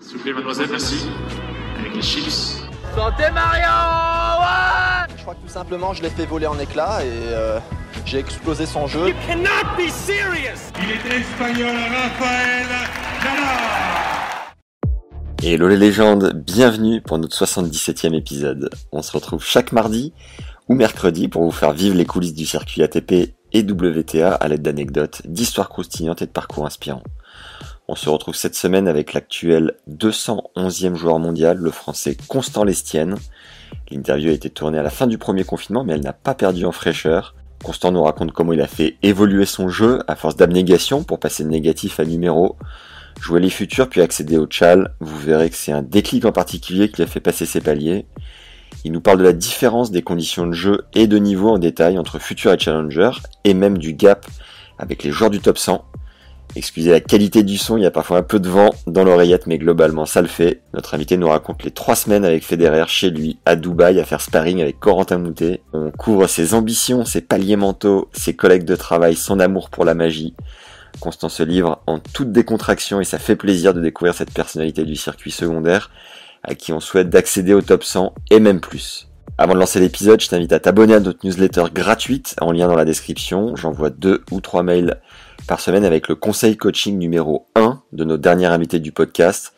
[0.00, 1.06] S'il vous plaît, mademoiselle, merci.
[1.78, 2.62] Avec les chips.
[2.96, 3.68] Santé Mario
[4.40, 7.58] ouais Je crois que tout simplement, je l'ai fait voler en éclats et euh,
[8.06, 9.08] j'ai explosé son jeu.
[9.08, 12.66] You cannot be serious Il est espagnol, Rafael
[13.22, 13.44] Nadal
[15.42, 18.70] Hello les légendes, bienvenue pour notre 77e épisode.
[18.92, 20.14] On se retrouve chaque mardi
[20.68, 24.62] ou mercredi pour vous faire vivre les coulisses du circuit ATP et WTA à l'aide
[24.62, 27.02] d'anecdotes, d'histoires croustillantes et de parcours inspirants.
[27.92, 33.16] On se retrouve cette semaine avec l'actuel 211e joueur mondial, le français Constant Lestienne.
[33.90, 36.64] L'interview a été tournée à la fin du premier confinement, mais elle n'a pas perdu
[36.64, 37.34] en fraîcheur.
[37.64, 41.42] Constant nous raconte comment il a fait évoluer son jeu à force d'abnégation pour passer
[41.42, 42.54] de négatif à numéro,
[43.20, 44.94] jouer les futurs puis accéder au chal.
[45.00, 48.06] Vous verrez que c'est un déclic en particulier qui a fait passer ses paliers.
[48.84, 51.98] Il nous parle de la différence des conditions de jeu et de niveau en détail
[51.98, 53.10] entre futur et challenger,
[53.42, 54.26] et même du gap
[54.78, 55.84] avec les joueurs du top 100.
[56.56, 59.46] Excusez la qualité du son, il y a parfois un peu de vent dans l'oreillette,
[59.46, 60.62] mais globalement ça le fait.
[60.74, 64.20] Notre invité nous raconte les trois semaines avec Federer chez lui, à Dubaï, à faire
[64.20, 65.62] sparring avec Corentin Moutet.
[65.72, 69.94] On couvre ses ambitions, ses paliers mentaux, ses collègues de travail, son amour pour la
[69.94, 70.34] magie.
[70.98, 74.96] Constant se livre en toute décontraction et ça fait plaisir de découvrir cette personnalité du
[74.96, 75.90] circuit secondaire
[76.42, 79.06] à qui on souhaite d'accéder au top 100 et même plus.
[79.38, 82.76] Avant de lancer l'épisode, je t'invite à t'abonner à notre newsletter gratuite en lien dans
[82.76, 83.56] la description.
[83.56, 85.00] J'envoie deux ou trois mails
[85.46, 89.52] par semaine avec le conseil coaching numéro 1 de nos derniers invités du podcast.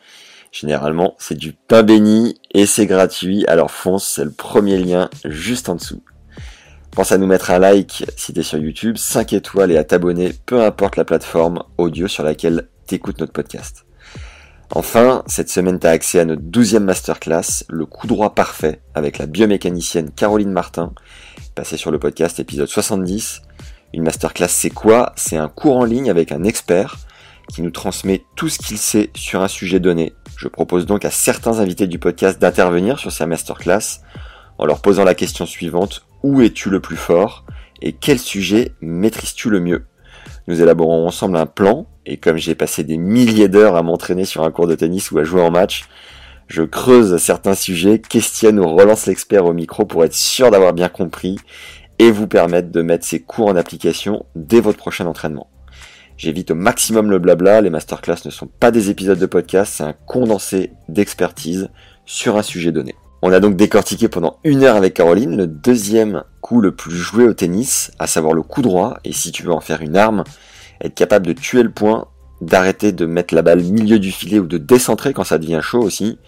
[0.51, 5.69] Généralement, c'est du pain béni et c'est gratuit, alors fonce, c'est le premier lien juste
[5.69, 6.03] en dessous.
[6.91, 10.33] Pense à nous mettre un like si t'es sur YouTube, 5 étoiles et à t'abonner,
[10.45, 13.85] peu importe la plateforme audio sur laquelle t'écoutes notre podcast.
[14.75, 19.27] Enfin, cette semaine, tu accès à notre 12e masterclass, le coup droit parfait, avec la
[19.27, 20.93] biomécanicienne Caroline Martin,
[21.55, 23.41] passée sur le podcast épisode 70.
[23.93, 25.13] Une masterclass, c'est quoi?
[25.15, 26.97] C'est un cours en ligne avec un expert
[27.47, 30.13] qui nous transmet tout ce qu'il sait sur un sujet donné.
[30.35, 34.01] Je propose donc à certains invités du podcast d'intervenir sur ces masterclass
[34.57, 37.45] en leur posant la question suivante, où es-tu le plus fort
[37.83, 39.85] et quel sujet maîtrises-tu le mieux?
[40.47, 44.43] Nous élaborons ensemble un plan et comme j'ai passé des milliers d'heures à m'entraîner sur
[44.43, 45.85] un cours de tennis ou à jouer en match,
[46.47, 50.89] je creuse certains sujets, questionne ou relance l'expert au micro pour être sûr d'avoir bien
[50.89, 51.37] compris
[51.99, 55.47] et vous permettre de mettre ces cours en application dès votre prochain entraînement.
[56.17, 59.83] J'évite au maximum le blabla, les masterclass ne sont pas des épisodes de podcast, c'est
[59.83, 61.69] un condensé d'expertise
[62.05, 62.95] sur un sujet donné.
[63.21, 67.23] On a donc décortiqué pendant une heure avec Caroline le deuxième coup le plus joué
[67.23, 70.23] au tennis, à savoir le coup droit, et si tu veux en faire une arme,
[70.81, 72.07] être capable de tuer le point,
[72.41, 75.81] d'arrêter de mettre la balle milieu du filet ou de décentrer quand ça devient chaud
[75.81, 76.19] aussi.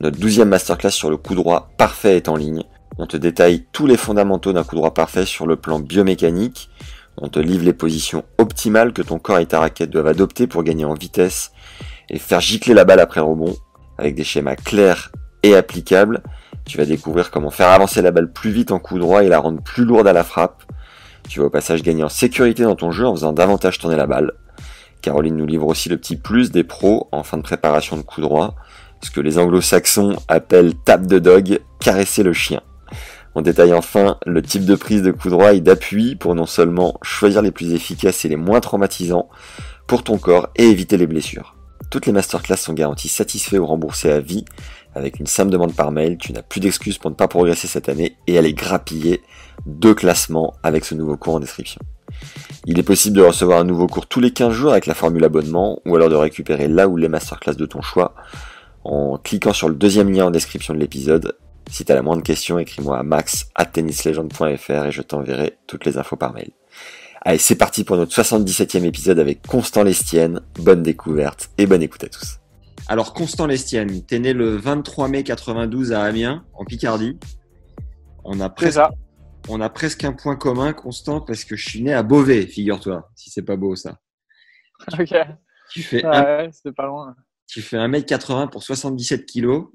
[0.00, 2.64] Notre douzième masterclass sur le coup droit parfait est en ligne.
[2.96, 6.70] On te détaille tous les fondamentaux d'un coup droit parfait sur le plan biomécanique.
[7.16, 10.62] On te livre les positions optimales que ton corps et ta raquette doivent adopter pour
[10.62, 11.52] gagner en vitesse
[12.08, 13.56] et faire gicler la balle après rebond
[13.98, 15.10] avec des schémas clairs
[15.42, 16.22] et applicables.
[16.66, 19.38] Tu vas découvrir comment faire avancer la balle plus vite en coup droit et la
[19.38, 20.62] rendre plus lourde à la frappe.
[21.28, 24.06] Tu vas au passage gagner en sécurité dans ton jeu en faisant davantage tourner la
[24.06, 24.32] balle.
[25.02, 28.20] Caroline nous livre aussi le petit plus des pros en fin de préparation de coup
[28.20, 28.54] droit,
[29.02, 32.62] ce que les anglo-saxons appellent tape de dog, caresser le chien.
[33.34, 36.98] On détaille enfin le type de prise de coup droit et d'appui pour non seulement
[37.02, 39.28] choisir les plus efficaces et les moins traumatisants
[39.86, 41.56] pour ton corps et éviter les blessures.
[41.90, 44.44] Toutes les masterclass sont garanties satisfaits ou remboursés à vie
[44.94, 46.18] avec une simple demande par mail.
[46.18, 49.22] Tu n'as plus d'excuses pour ne pas progresser cette année et aller grappiller
[49.66, 51.80] deux classements avec ce nouveau cours en description.
[52.66, 55.24] Il est possible de recevoir un nouveau cours tous les 15 jours avec la formule
[55.24, 58.14] abonnement ou alors de récupérer là où les masterclass de ton choix
[58.84, 61.36] en cliquant sur le deuxième lien en description de l'épisode.
[61.70, 66.16] Si tu as la moindre question, écris-moi à max et je t'enverrai toutes les infos
[66.16, 66.50] par mail.
[67.22, 70.40] Allez, c'est parti pour notre 77e épisode avec Constant Lestienne.
[70.56, 72.38] Bonne découverte et bonne écoute à tous.
[72.86, 77.18] Alors, Constant Lestienne, t'es né le 23 mai 92 à Amiens, en Picardie.
[78.24, 78.90] On a presque, ça.
[79.48, 83.10] on a presque un point commun, Constant, parce que je suis né à Beauvais, figure-toi,
[83.14, 83.98] si c'est pas beau ça.
[84.98, 85.14] Ok.
[85.70, 87.16] Tu fais, Ouais, un- pas loin.
[87.46, 89.68] tu fais 1m80 pour 77 kilos.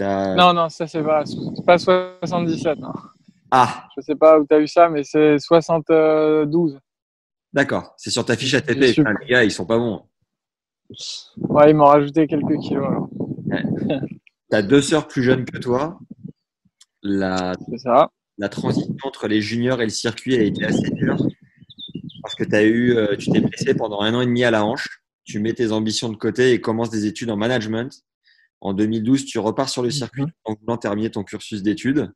[0.00, 1.24] Non, non, ça c'est pas,
[1.66, 2.78] pas 77.
[2.78, 2.92] Non.
[3.50, 6.78] Ah, Je sais pas où tu as eu ça, mais c'est 72.
[7.52, 7.94] d'accord.
[7.96, 8.74] C'est sur ta fiche ATP.
[8.78, 8.94] Les
[9.28, 10.02] gars, ils sont pas bons.
[11.36, 12.84] Ouais, ils m'ont rajouté quelques kilos.
[12.86, 13.08] alors.
[14.50, 15.98] Tu as deux sœurs plus jeunes que toi.
[17.02, 18.10] La, C'est ça.
[18.38, 21.16] la transition entre les juniors et le circuit a été assez dure
[22.22, 24.64] parce que as eu, euh, tu t'es blessé pendant un an et demi à la
[24.64, 25.02] hanche.
[25.24, 28.02] Tu mets tes ambitions de côté et commences des études en management.
[28.64, 32.10] En 2012, tu repars sur le circuit en voulant terminer ton cursus d'études.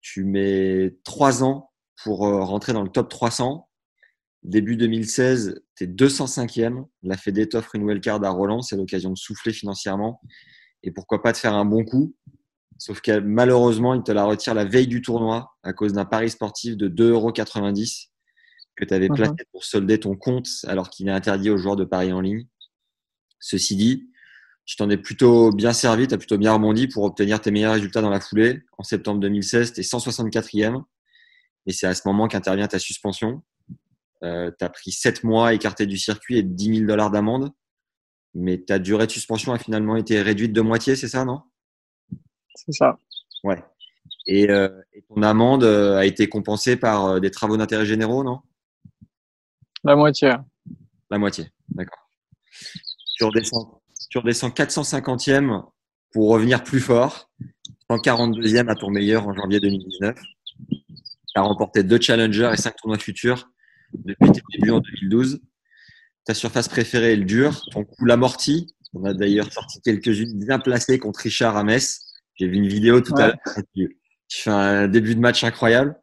[0.00, 1.72] Tu mets trois ans
[2.04, 3.68] pour euh, rentrer dans le top 300.
[4.44, 6.84] Début 2016, tu es 205e.
[7.02, 8.62] La Fédé t'offre une wildcard à Roland.
[8.62, 10.20] C'est l'occasion de souffler financièrement
[10.84, 12.14] et pourquoi pas de faire un bon coup.
[12.78, 16.30] Sauf que malheureusement, il te la retire la veille du tournoi à cause d'un pari
[16.30, 18.10] sportif de 2,90€
[18.76, 21.84] que tu avais placé pour solder ton compte alors qu'il est interdit aux joueurs de
[21.84, 22.46] paris en ligne.
[23.40, 24.10] Ceci dit,
[24.64, 27.74] tu t'en es plutôt bien servi, tu as plutôt bien rebondi pour obtenir tes meilleurs
[27.74, 28.62] résultats dans la foulée.
[28.78, 30.82] En septembre 2016, tu es 164e
[31.66, 33.42] et c'est à ce moment qu'intervient ta suspension.
[34.22, 37.50] tu as pris 7 mois écarté du circuit et 10 000 dollars d'amende.
[38.34, 41.42] Mais ta durée de suspension a finalement été réduite de moitié, c'est ça, non?
[42.54, 42.98] C'est ça.
[43.44, 43.62] Ouais.
[44.26, 48.24] Et, euh, et ton amende euh, a été compensée par euh, des travaux d'intérêt généraux,
[48.24, 48.40] non?
[49.84, 50.32] La moitié.
[51.10, 52.10] La moitié, d'accord.
[53.16, 53.82] Tu redescends,
[54.14, 55.64] tu redescends 450e
[56.12, 57.32] pour revenir plus fort,
[57.90, 60.14] 142e à ton meilleur en janvier 2019.
[60.70, 60.78] Tu
[61.34, 63.50] as remporté deux challengers et cinq tournois futurs
[63.92, 65.40] depuis tes débuts en 2012.
[66.26, 68.72] Ta surface préférée est le dur, ton coup l'amorti.
[68.92, 71.98] On a d'ailleurs sorti quelques-unes bien placées contre Richard à Metz.
[72.36, 73.38] J'ai vu une vidéo tout à l'heure.
[73.74, 75.98] Tu, tu fais un début de match incroyable.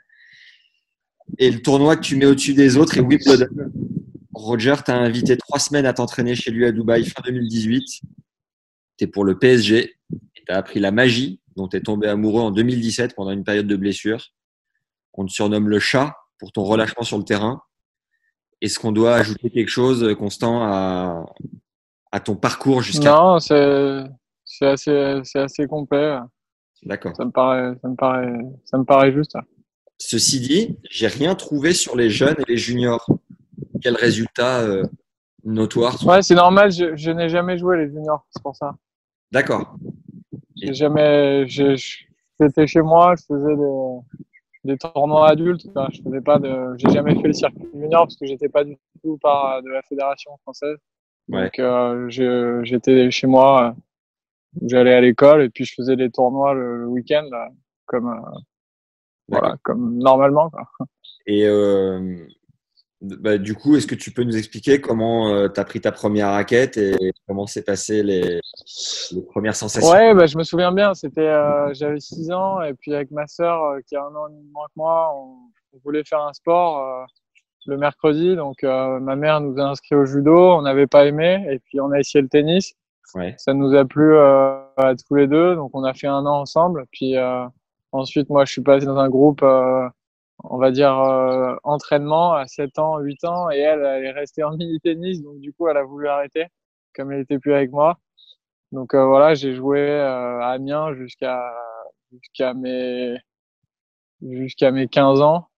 [1.37, 3.47] Et le tournoi que tu mets au-dessus des autres est Wimbledon.
[4.33, 7.83] Roger t'a invité trois semaines à t'entraîner chez lui à Dubaï fin 2018.
[8.97, 12.07] Tu es pour le PSG et tu as appris la magie dont tu es tombé
[12.07, 14.27] amoureux en 2017 pendant une période de blessure.
[15.13, 17.61] On te surnomme le chat pour ton relâchement sur le terrain.
[18.61, 21.25] Est-ce qu'on doit ajouter quelque chose, Constant, à,
[22.11, 23.11] à ton parcours jusqu'à.
[23.11, 26.17] Non, c'est assez, complet.
[26.83, 27.15] D'accord.
[27.15, 29.35] Ça me paraît, ça me paraît, ça me paraît juste.
[29.97, 33.05] Ceci dit, j'ai rien trouvé sur les jeunes et les juniors.
[33.81, 34.83] Quel résultat euh,
[35.43, 36.71] notoire Ouais, c'est normal.
[36.71, 38.75] Je, je n'ai jamais joué les juniors, c'est pour ça.
[39.31, 39.75] D'accord.
[40.55, 45.67] J'ai jamais, j'étais chez moi, je faisais des, des tournois adultes.
[45.91, 48.77] Je faisais pas de, j'ai jamais fait le circuit junior parce que j'étais pas du
[49.03, 50.77] tout par de la fédération française.
[51.29, 51.43] Ouais.
[51.43, 52.09] Donc euh,
[52.63, 56.87] j'étais chez moi, euh, j'allais à l'école et puis je faisais des tournois le, le
[56.87, 57.27] week-end,
[57.85, 58.39] comme euh,
[59.29, 60.49] voilà, comme normalement.
[60.49, 60.67] Quoi.
[61.25, 62.27] Et euh,
[63.01, 66.29] bah, du coup, est-ce que tu peux nous expliquer comment tu as pris ta première
[66.29, 68.39] raquette et comment s'est passé les,
[69.11, 69.91] les premières sensations?
[69.91, 70.93] Ouais, bah, je me souviens bien.
[70.93, 74.27] C'était, euh, j'avais 6 ans et puis avec ma sœur euh, qui a un an
[74.27, 75.35] et demi de moins que moi, on,
[75.73, 77.05] on voulait faire un sport euh,
[77.65, 78.35] le mercredi.
[78.35, 81.79] Donc euh, ma mère nous a inscrits au judo, on n'avait pas aimé et puis
[81.79, 82.73] on a essayé le tennis.
[83.15, 83.35] Ouais.
[83.37, 86.41] Ça nous a plu euh, à tous les deux, donc on a fait un an
[86.41, 86.85] ensemble.
[86.91, 87.45] Puis euh,
[87.91, 89.87] ensuite, moi, je suis passé dans un groupe, euh,
[90.43, 94.43] on va dire euh, entraînement à 7 ans, 8 ans, et elle, elle est restée
[94.43, 96.47] en mini tennis, donc du coup, elle a voulu arrêter,
[96.95, 97.97] comme elle était plus avec moi.
[98.71, 101.53] Donc euh, voilà, j'ai joué euh, à Amiens jusqu'à
[102.11, 103.17] jusqu'à mes
[104.21, 105.49] jusqu'à mes 15 ans,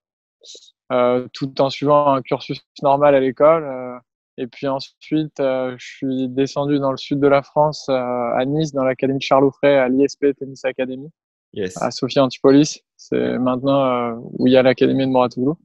[0.92, 3.64] euh, tout en suivant un cursus normal à l'école.
[3.66, 4.00] euh,
[4.38, 8.74] et puis ensuite, euh, je suis descendu dans le sud de la France, à Nice,
[8.74, 11.10] dans l'académie Charles Offray, à l'ISP Tennis Academy,
[11.54, 11.82] Yes.
[11.82, 12.84] à Sophia Antipolis.
[12.98, 15.58] C'est maintenant euh, où il y a l'académie de Moratoglou.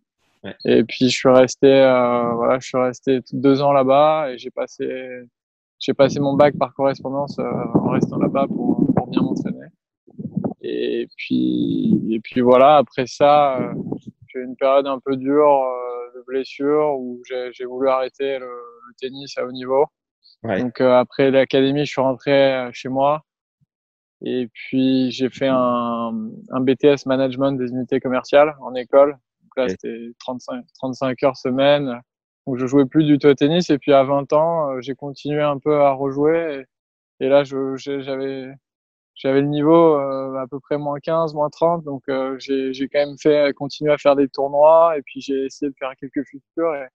[0.44, 0.54] Ouais.
[0.64, 4.50] Et puis je suis resté, euh, voilà, je suis resté deux ans là-bas et j'ai
[4.50, 4.86] passé,
[5.78, 9.66] j'ai passé mon bac par correspondance euh, en restant là-bas pour, pour bien m'entraîner.
[10.60, 12.76] Et puis, et puis voilà.
[12.76, 13.74] Après ça, euh,
[14.28, 18.38] j'ai eu une période un peu dure euh, de blessure où j'ai j'ai voulu arrêter
[18.38, 19.86] le, le tennis à haut niveau.
[20.42, 20.60] Ouais.
[20.60, 23.22] Donc euh, après l'académie, je suis rentré chez moi.
[24.22, 26.12] Et puis j'ai fait un,
[26.50, 29.16] un BTS management des unités commerciales en école.
[29.42, 32.00] Donc là, c'était 35, 35 heures semaine.
[32.46, 33.70] Donc je jouais plus du tout au tennis.
[33.70, 36.64] Et puis à 20 ans, euh, j'ai continué un peu à rejouer.
[37.20, 38.52] Et, et là, j'avais
[39.14, 41.84] j'avais le niveau euh, à peu près moins 15, moins 30.
[41.84, 44.96] Donc euh, j'ai quand même fait continuer à faire des tournois.
[44.98, 46.74] Et puis j'ai essayé de faire quelques futurs.
[46.74, 46.86] Et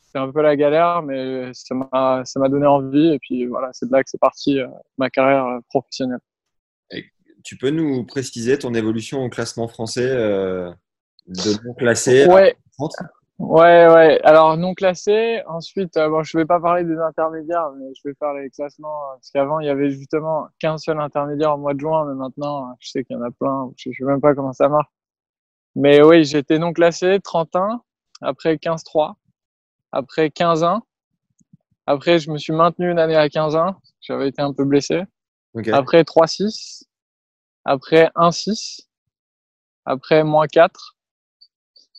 [0.00, 3.12] c'est un peu la galère, mais ça m'a ça m'a donné envie.
[3.14, 4.58] Et puis voilà, c'est de là que c'est parti
[4.98, 5.60] ma carrière euh,
[7.42, 10.70] Tu peux nous préciser ton évolution au classement français euh,
[11.26, 12.54] de non classé Ouais.
[12.76, 12.92] 30
[13.38, 14.20] Ouais, ouais.
[14.22, 15.40] Alors non classé.
[15.48, 18.88] Ensuite, euh, bon, je vais pas parler des intermédiaires, mais je vais faire les classements
[18.88, 22.14] euh, parce qu'avant il y avait justement qu'un seul intermédiaire au mois de juin, mais
[22.14, 23.70] maintenant je sais qu'il y en a plein.
[23.78, 24.90] Je, je sais même pas comment ça marche.
[25.74, 27.80] Mais oui, j'étais non classé 31,
[28.20, 29.14] après 15-3,
[29.92, 30.80] après 15-1,
[31.86, 33.76] Après, je me suis maintenu une année à 15 ans.
[34.00, 35.02] J'avais été un peu blessé.
[35.54, 35.68] Ok.
[35.68, 36.84] Après 3-6.
[37.64, 38.82] Après 1-6.
[39.84, 40.96] Après moins 4.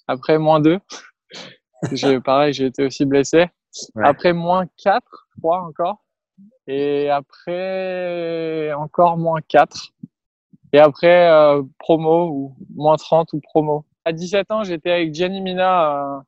[0.08, 0.80] Après moins 2.
[1.92, 3.48] j'ai, pareil, j'ai été aussi blessé.
[3.96, 4.04] Ouais.
[4.06, 6.04] Après moins 4, je crois encore.
[6.68, 9.94] Et après encore moins 4.
[10.74, 13.86] Et après euh, promo ou moins 30 ou promo.
[14.06, 16.20] À 17 ans, j'étais avec Gianni Mina, euh,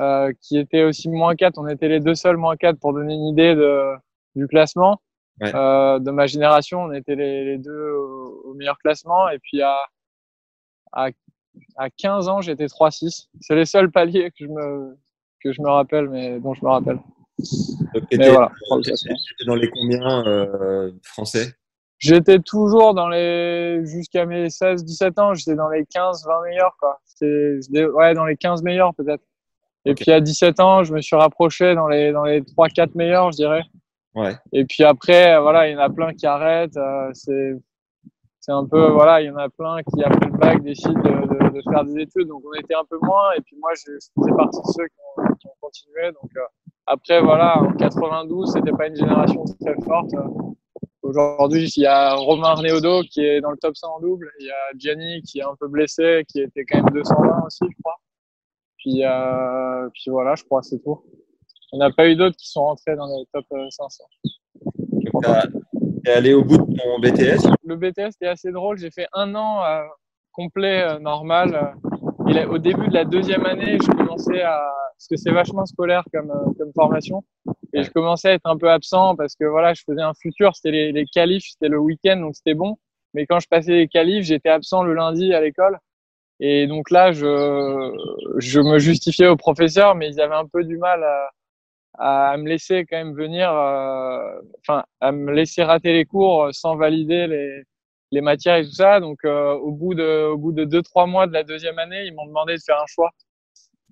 [0.00, 1.58] euh, qui était aussi moins 4.
[1.58, 3.94] On était les deux seuls moins 4 pour donner une idée de,
[4.34, 5.00] du classement.
[5.40, 5.54] Ouais.
[5.54, 9.28] Euh, de ma génération, on était les, les deux au, au meilleur classement.
[9.28, 9.76] Et puis à,
[10.92, 11.08] à,
[11.76, 13.28] à 15 ans, j'étais 3-6.
[13.40, 14.96] C'est les seuls paliers que je me,
[15.42, 16.96] que je me rappelle, mais dont je me rappelle.
[16.96, 17.04] Donc,
[17.94, 18.50] Mais t'étais- voilà.
[19.46, 21.52] dans les combien euh, français?
[21.98, 26.76] J'étais toujours dans les, jusqu'à mes 16, 17 ans, j'étais dans les 15, 20 meilleurs,
[26.78, 26.98] quoi.
[27.04, 29.22] C'était, ouais, dans les 15 meilleurs, peut-être.
[29.86, 29.98] Et Ok.
[29.98, 33.32] puis à 17 ans, je me suis rapproché dans les, dans les 3, 4 meilleurs,
[33.32, 33.62] je dirais.
[34.52, 36.76] Et puis après, voilà, il y en a plein qui arrêtent.
[36.76, 37.54] euh, c'est,
[38.40, 41.26] c'est un peu, voilà, il y en a plein qui, après le bac, décident de,
[41.26, 42.28] de, de faire des études.
[42.28, 43.32] Donc on était un peu moins.
[43.36, 46.12] Et puis moi, je, je faisais partie de ceux qui ont, qui ont continué.
[46.12, 46.40] Donc euh,
[46.86, 50.12] après, voilà, en 92, c'était pas une génération très forte.
[51.02, 54.30] Aujourd'hui, il y a Romain Arneodo qui est dans le top 100 en double.
[54.40, 57.64] Il y a Gianni qui est un peu blessé, qui était quand même 220 aussi,
[57.68, 57.96] je crois.
[58.78, 61.02] Puis, euh, puis voilà, je crois, c'est tout.
[61.72, 64.04] Il n'y en a pas eu d'autres qui sont rentrés dans les top euh, 500.
[64.64, 65.46] Donc, t'as-
[66.04, 68.78] t'es allé au bout de ton BTS Le BTS était assez drôle.
[68.78, 69.82] J'ai fait un an euh,
[70.32, 71.54] complet, euh, normal.
[71.54, 74.58] Euh, Et au début de la deuxième année, je commençais à,
[74.94, 77.22] parce que c'est vachement scolaire comme, euh, comme formation.
[77.72, 80.54] Et je commençais à être un peu absent parce que voilà, je faisais un futur,
[80.56, 82.76] c'était les, les qualifs, c'était le week-end, donc c'était bon.
[83.14, 85.78] Mais quand je passais les qualifs, j'étais absent le lundi à l'école.
[86.40, 87.92] Et donc là, je,
[88.38, 91.30] je me justifiais aux professeurs, mais ils avaient un peu du mal à,
[91.98, 96.76] à me laisser quand même venir, euh, enfin, à me laisser rater les cours sans
[96.76, 97.62] valider les,
[98.12, 99.00] les matières et tout ça.
[99.00, 102.04] Donc, euh, au bout de, au bout de deux, trois mois de la deuxième année,
[102.06, 103.10] ils m'ont demandé de faire un choix.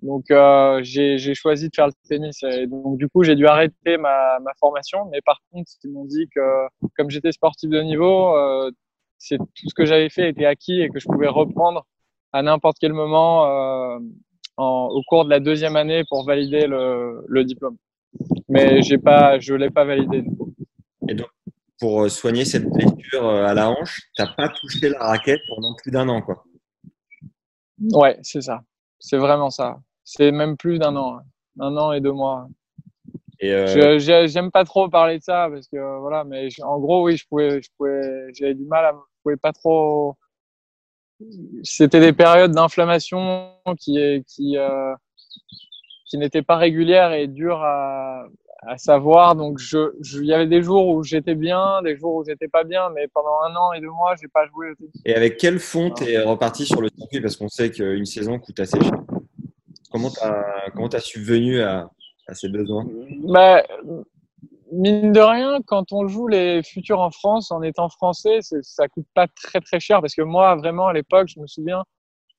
[0.02, 2.42] Donc, euh, j'ai choisi de faire le tennis.
[2.42, 5.06] Et donc, du coup, j'ai dû arrêter ma, ma formation.
[5.10, 8.70] Mais par contre, ils m'ont dit que, comme j'étais sportif de niveau, euh,
[9.18, 11.86] c'est tout ce que j'avais fait était acquis et que je pouvais reprendre
[12.32, 13.98] à n'importe quel moment euh,
[14.58, 17.78] en, au cours de la deuxième année pour valider le, le diplôme.
[18.48, 20.24] Mais j'ai pas, je l'ai pas validé.
[21.08, 21.28] Et donc,
[21.80, 25.74] pour euh, soigner cette blessure euh, à la hanche, t'as pas touché la raquette pendant
[25.74, 26.44] plus d'un an, quoi.
[27.92, 28.62] Ouais, c'est ça.
[28.98, 29.78] C'est vraiment ça.
[30.04, 31.18] C'est même plus d'un an.
[31.18, 31.22] hein.
[31.60, 32.48] Un an et deux mois.
[33.40, 36.78] Et euh, J'aime pas trop parler de ça parce que euh, voilà, mais je- en
[36.78, 40.16] gros, oui, je pouvais, je pouvais, j'avais du mal à, je pouvais pas trop.
[41.62, 44.94] C'était des périodes d'inflammation qui, qui, euh,
[46.14, 48.26] qui n'étaient pas régulières et dures à,
[48.62, 49.34] à savoir.
[49.34, 52.46] Donc, je, je, il y avait des jours où j'étais bien, des jours où j'étais
[52.46, 54.68] pas bien, mais pendant un an et deux mois, j'ai pas joué
[55.04, 57.20] et avec quel fond t'es reparti sur le circuit?
[57.20, 58.92] Parce qu'on sait qu'une saison coûte assez cher.
[59.90, 61.90] Comment t'as comment t'as subvenu à,
[62.28, 62.86] à ces besoins?
[63.24, 63.64] Bah,
[64.70, 69.06] mine de rien, quand on joue les futurs en France, en étant français, ça coûte
[69.14, 70.00] pas très très cher.
[70.00, 71.82] Parce que moi, vraiment, à l'époque, je me souviens,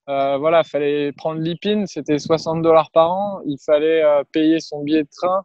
[0.10, 4.84] euh, voilà, fallait prendre l'IPIN, c'était 60 dollars par an, il fallait euh, payer son
[4.84, 5.44] billet de train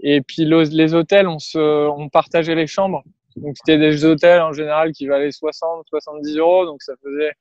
[0.00, 3.02] et puis le- les hôtels, on se, on partageait les chambres.
[3.36, 7.32] Donc c'était des hôtels en général qui valaient 60, 70 euros, donc ça faisait,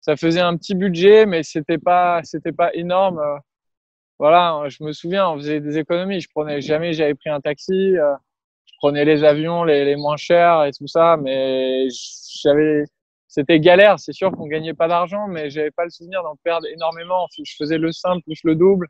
[0.00, 3.18] ça faisait un petit budget, mais c'était pas, c'était pas énorme.
[3.20, 3.38] euh,
[4.18, 6.20] voilà, je me souviens, on faisait des économies.
[6.20, 8.14] Je prenais jamais, j'avais pris un taxi, euh,
[8.66, 11.88] je prenais les avions les, les moins chers et tout ça, mais
[12.42, 12.84] j'avais,
[13.30, 13.98] c'était galère.
[14.00, 17.28] C'est sûr qu'on gagnait pas d'argent, mais j'avais pas le souvenir d'en perdre énormément.
[17.32, 18.88] Je faisais le simple plus le double.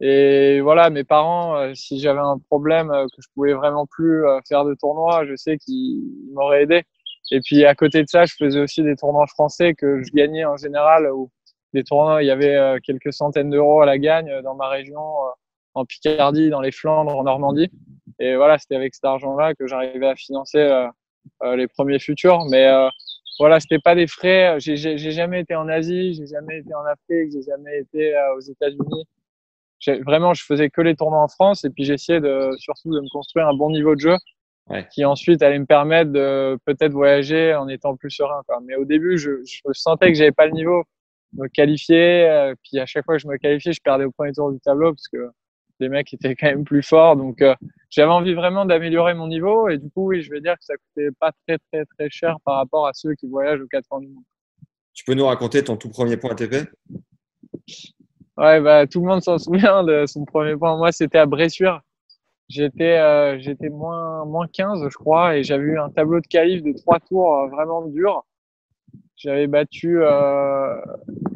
[0.00, 4.26] Et voilà, mes parents, euh, si j'avais un problème euh, que je pouvais vraiment plus
[4.26, 6.02] euh, faire de tournois, je sais qu'ils
[6.34, 6.82] m'auraient aidé.
[7.30, 10.44] Et puis à côté de ça, je faisais aussi des tournois français que je gagnais
[10.44, 11.30] en général, où
[11.72, 15.00] des tournois, il y avait quelques centaines d'euros à la gagne dans ma région,
[15.74, 17.70] en Picardie, dans les Flandres, en Normandie.
[18.20, 20.86] Et voilà, c'était avec cet argent-là que j'arrivais à financer
[21.42, 22.44] les premiers futurs.
[22.44, 22.68] Mais
[23.38, 24.58] voilà, c'était pas des frais.
[24.60, 28.14] J'ai j'ai- j'ai jamais été en Asie, j'ai jamais été en Afrique, j'ai jamais été
[28.16, 29.06] euh, aux États-Unis.
[29.80, 33.00] J'ai- Vraiment, je faisais que les tournois en France et puis j'essayais de, surtout de
[33.00, 34.16] me construire un bon niveau de jeu
[34.70, 34.86] Ouais.
[34.92, 38.42] qui ensuite allait me permettre de peut-être voyager en étant plus serein.
[38.48, 38.60] Quoi.
[38.64, 40.84] Mais au début, je, je sentais que j'avais pas le niveau
[41.34, 42.26] me qualifier.
[42.28, 44.60] euh, puis à chaque fois que je me qualifiais, je perdais au premier tour du
[44.60, 45.28] tableau parce que
[45.80, 47.16] les mecs étaient quand même plus forts.
[47.16, 47.54] Donc euh,
[47.90, 50.74] j'avais envie vraiment d'améliorer mon niveau et du coup, oui, je vais dire que ça
[50.76, 54.00] coûtait pas très très très cher par rapport à ceux qui voyagent aux quatre coins
[54.00, 54.24] du monde.
[54.92, 56.68] Tu peux nous raconter ton tout premier point ATP
[58.36, 60.76] Ouais, bah tout le monde s'en souvient de son premier point.
[60.76, 61.80] Moi, c'était à Bressuire.
[62.48, 66.62] j'étais euh, j'étais moins moins 15 je crois et j'avais eu un tableau de qualif
[66.62, 68.24] de trois tours euh, vraiment dur.
[69.16, 70.00] J'avais battu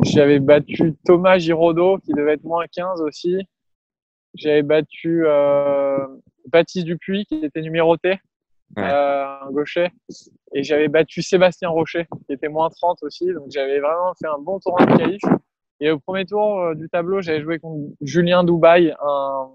[0.03, 3.39] j'avais battu Thomas Giraudot qui devait être moins 15 aussi.
[4.35, 5.99] J'avais battu euh,
[6.49, 8.19] Baptiste Dupuis qui était numéroté,
[8.77, 8.83] Ouais.
[8.85, 9.89] euh, un gaucher.
[10.55, 13.33] Et j'avais battu Sébastien Rocher qui était moins 30 aussi.
[13.33, 15.23] Donc j'avais vraiment fait un bon tournoi de qualif.
[15.81, 19.49] Et au premier tour euh, du tableau, j'avais joué contre Julien Dubaï, un,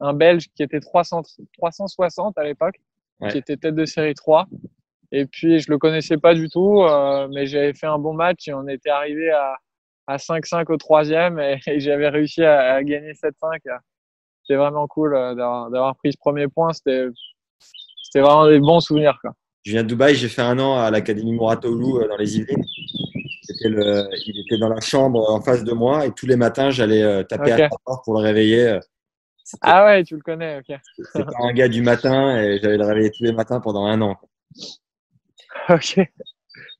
[0.00, 1.22] un Belge qui était 300,
[1.58, 2.76] 360 à l'époque,
[3.20, 3.28] Ouais.
[3.30, 4.46] qui était tête de série 3.
[5.12, 8.48] Et puis je le connaissais pas du tout, euh, mais j'avais fait un bon match
[8.48, 9.56] et on était arrivé à,
[10.08, 13.60] à 5-5 au troisième et, et j'avais réussi à, à gagner 7-5.
[14.44, 16.72] C'était vraiment cool euh, d'avoir pris ce premier point.
[16.74, 17.08] C'était
[18.14, 19.18] vraiment des bons souvenirs.
[19.22, 19.32] Quoi.
[19.62, 22.64] Je viens de Dubaï, j'ai fait un an à l'Académie Mouratoglou euh, dans les Yvelines.
[23.62, 27.02] Le, il était dans la chambre en face de moi et tous les matins, j'allais
[27.02, 28.78] euh, taper à sa porte pour le réveiller.
[29.62, 30.78] Ah ouais, tu le connais, ok.
[31.12, 34.16] c'était un gars du matin et j'allais le réveiller tous les matins pendant un an.
[35.70, 35.96] Ok.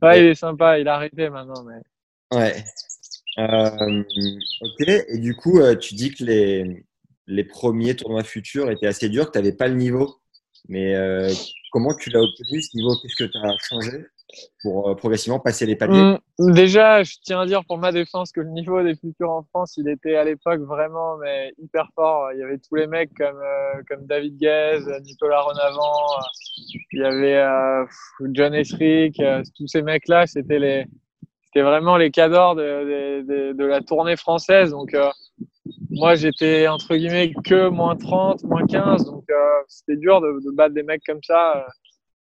[0.02, 1.64] Ouais, il est sympa, il a arrêté maintenant.
[1.64, 2.36] Mais...
[2.36, 2.64] Ouais.
[3.38, 4.02] Euh,
[4.60, 4.88] ok.
[5.08, 6.84] Et du coup, tu dis que les,
[7.26, 10.16] les premiers tournois futurs étaient assez durs, que tu n'avais pas le niveau.
[10.68, 11.30] Mais euh,
[11.72, 12.94] comment tu l'as obtenu ce niveau?
[12.96, 14.06] Qu'est-ce que tu as changé
[14.62, 16.16] pour euh, progressivement passer les paliers?
[16.38, 19.42] Mm, déjà, je tiens à dire pour ma défense que le niveau des futurs en
[19.42, 22.32] France, il était à l'époque vraiment mais hyper fort.
[22.32, 26.18] Il y avait tous les mecs comme euh, comme David Guez, Nicolas Renavant,
[26.92, 27.84] il y avait euh,
[28.32, 30.86] John Esrick, euh, tous ces mecs-là, c'était les
[31.44, 34.70] c'était vraiment les cadors de, de, de, de la tournée française.
[34.70, 34.96] Donc
[35.94, 39.34] moi, j'étais entre guillemets que moins 30, moins 15, donc euh,
[39.68, 41.58] c'était dur de, de battre des mecs comme ça.
[41.58, 41.62] euh.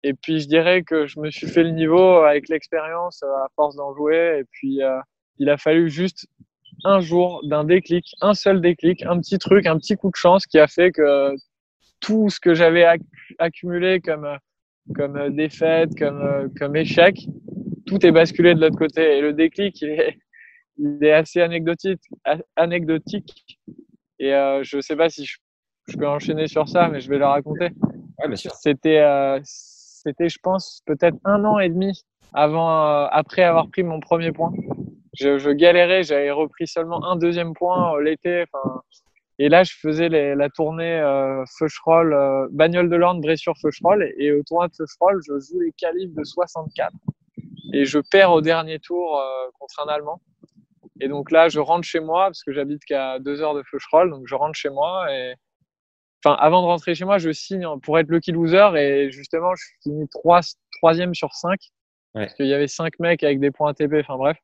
[0.05, 3.49] Et puis je dirais que je me suis fait le niveau avec l'expérience euh, à
[3.57, 4.39] force d'en jouer.
[4.41, 4.99] Et puis euh,
[5.39, 6.27] il a fallu juste
[6.85, 10.47] un jour d'un déclic, un seul déclic, un petit truc, un petit coup de chance
[10.47, 11.33] qui a fait que
[12.01, 13.03] tout ce que j'avais acc-
[13.39, 14.37] accumulé comme euh,
[14.97, 17.17] comme défaite, comme comme échec,
[17.87, 19.19] tout est basculé de l'autre côté.
[19.19, 20.19] Et le déclic, il est
[20.83, 22.03] il est assez anecdotique,
[22.57, 23.59] anecdotique.
[24.19, 25.39] Et euh, je sais pas si je,
[25.89, 27.71] je peux enchaîner sur ça, mais je vais le raconter.
[28.19, 28.37] Ouais.
[28.37, 33.83] C'était, euh, c'était, je pense, peut-être un an et demi avant, euh, après avoir pris
[33.83, 34.53] mon premier point.
[35.19, 38.45] Je, je galérais, j'avais repris seulement un deuxième point euh, l'été.
[39.39, 44.13] Et là, je faisais les- la tournée euh, Feucherolles, euh, Bagnole de l'Orne, Bressuire Feucherolles.
[44.19, 46.93] Et au tournoi de Feucherolles, je joue les qualifs de 64
[47.75, 50.21] et je perds au dernier tour euh, contre un Allemand.
[51.03, 54.11] Et donc là, je rentre chez moi parce que j'habite qu'à deux heures de Feucherolles,
[54.11, 55.35] donc je rentre chez moi et
[56.25, 59.65] enfin avant de rentrer chez moi, je signe pour être lucky loser et justement, je
[59.83, 60.41] finis trois,
[60.79, 61.59] troisième sur cinq
[62.15, 62.25] Ouais.
[62.27, 63.95] parce qu'il y avait cinq mecs avec des points ATP.
[64.01, 64.37] Enfin bref.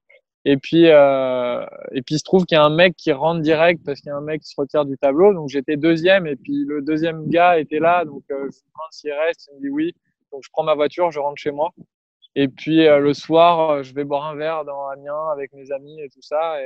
[0.47, 3.41] Et puis euh, et puis il se trouve qu'il y a un mec qui rentre
[3.43, 5.35] direct parce qu'il y a un mec qui se retire du tableau.
[5.35, 8.93] Donc j'étais deuxième et puis le deuxième gars était là, donc euh, je lui demande
[8.93, 9.95] s'il reste, il me dit oui.
[10.33, 11.71] Donc je prends ma voiture, je rentre chez moi.
[12.41, 15.73] Et puis euh, le soir, euh, je vais boire un verre dans Amiens avec mes
[15.73, 16.57] amis et tout ça.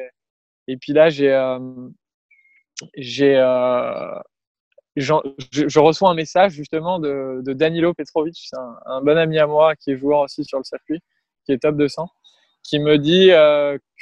[0.69, 1.59] Et, puis là, j'ai, euh,
[2.95, 3.37] j'ai,
[4.97, 9.93] je, reçois un message justement de, Danilo Petrovic, un, un bon ami à moi qui
[9.93, 11.01] est joueur aussi sur le circuit,
[11.47, 12.07] qui est top 200,
[12.63, 13.29] qui me dit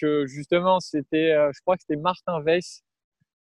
[0.01, 2.83] que justement c'était, je crois que c'était Martin Weiss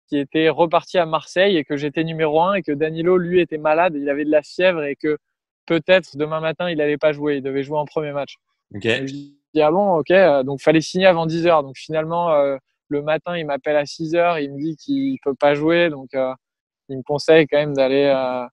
[0.08, 3.58] qui était reparti à Marseille et que j'étais numéro un et que Danilo lui était
[3.58, 5.18] malade, il avait de la fièvre et que
[5.66, 8.36] peut-être demain matin il allait pas jouer, il devait jouer en premier match.
[8.74, 8.84] Ok.
[8.86, 11.62] Et je dis ah bon ok Euh, donc fallait signer avant 10 heures.
[11.62, 12.56] Donc finalement euh,
[12.88, 15.90] le matin il m'appelle à 6 heures il me dit qu'il peut pas jouer.
[15.90, 16.32] Donc euh,
[16.88, 18.46] il me conseille quand même d'aller euh,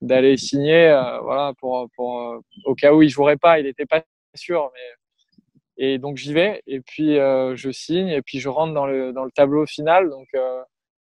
[0.00, 0.88] d'aller signer
[1.22, 3.60] voilà pour pour au cas où il jouerait pas.
[3.60, 4.02] Il était pas
[4.34, 6.62] sûr mais et donc j'y vais.
[6.66, 10.10] Et puis je signe et puis je rentre dans le dans le tableau final.
[10.10, 10.28] Donc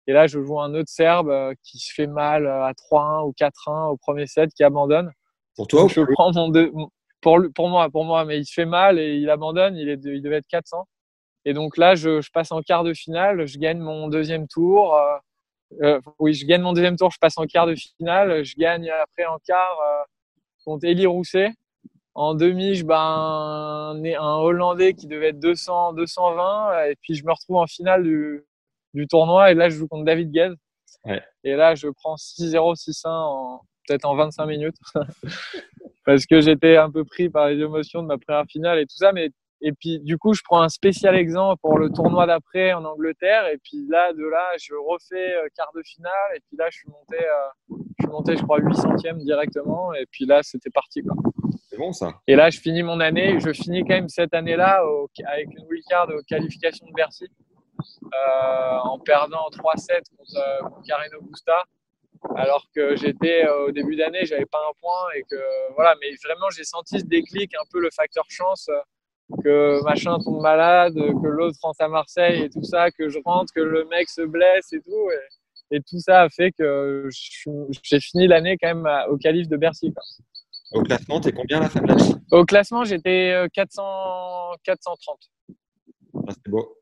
[0.08, 3.92] et là je joue un autre serbe qui se fait mal à 3-1 ou 4-1
[3.92, 5.12] au premier set qui abandonne
[5.56, 6.72] Pour toi je prends mon deux,
[7.24, 9.76] pour, moi, pour moi, mais il se fait mal et il abandonne.
[9.76, 10.88] Il, est, il devait être 400.
[11.46, 13.46] Et donc là, je, je passe en quart de finale.
[13.48, 14.96] Je gagne mon deuxième tour.
[14.96, 15.18] euh,
[15.82, 17.12] euh, oui, je gagne mon deuxième tour.
[17.12, 18.44] Je passe en quart de finale.
[18.44, 20.04] Je gagne après en quart euh,
[20.66, 21.52] contre Elie Rousset.
[22.16, 26.86] En demi, je bats un, un Hollandais qui devait être 200, 220.
[26.86, 28.44] Et puis je me retrouve en finale du,
[28.94, 29.52] du tournoi.
[29.52, 30.54] Et là, je joue contre David Guez.
[31.06, 31.22] Ouais.
[31.44, 34.78] Et là, je prends 6-0, 6-1 en peut-être en 25 minutes.
[36.06, 38.98] parce que j'étais un peu pris par les émotions de ma première finale et tout
[38.98, 39.12] ça.
[39.12, 39.30] Mais
[39.66, 43.48] et puis du coup, je prends un spécial exemple pour le tournoi d'après en Angleterre.
[43.48, 46.12] Et puis là, de là, je refais euh, quart de finale.
[46.36, 49.94] Et puis là, je suis monté, euh, je suis monté, je crois, 800e directement.
[49.94, 51.02] Et puis là, c'était parti.
[51.02, 51.16] Quoi.
[51.70, 52.10] C'est bon ça.
[52.28, 53.40] Et là, je finis mon année.
[53.40, 57.28] Je finis quand même cette année-là au- avec une wildcard aux qualifications de Bercy.
[58.14, 61.64] Euh, en perdant 3-7 contre, euh, contre Carreno Busta.
[62.36, 66.50] Alors que j'étais au début d'année, j'avais pas un point et que voilà, mais vraiment
[66.50, 68.70] j'ai senti ce déclic, un peu le facteur chance
[69.44, 73.54] que machin tombe malade, que l'autre rentre à Marseille et tout ça, que je rentre,
[73.54, 75.10] que le mec se blesse et tout.
[75.72, 77.10] Et, tout ça a fait que
[77.82, 79.92] j'ai fini l'année quand même au calife de Bercy.
[79.92, 80.04] Quoi.
[80.80, 85.18] Au classement, t'es combien à la fin de l'année Au classement, j'étais 400, 430.
[86.16, 86.78] Ah, c'était beau.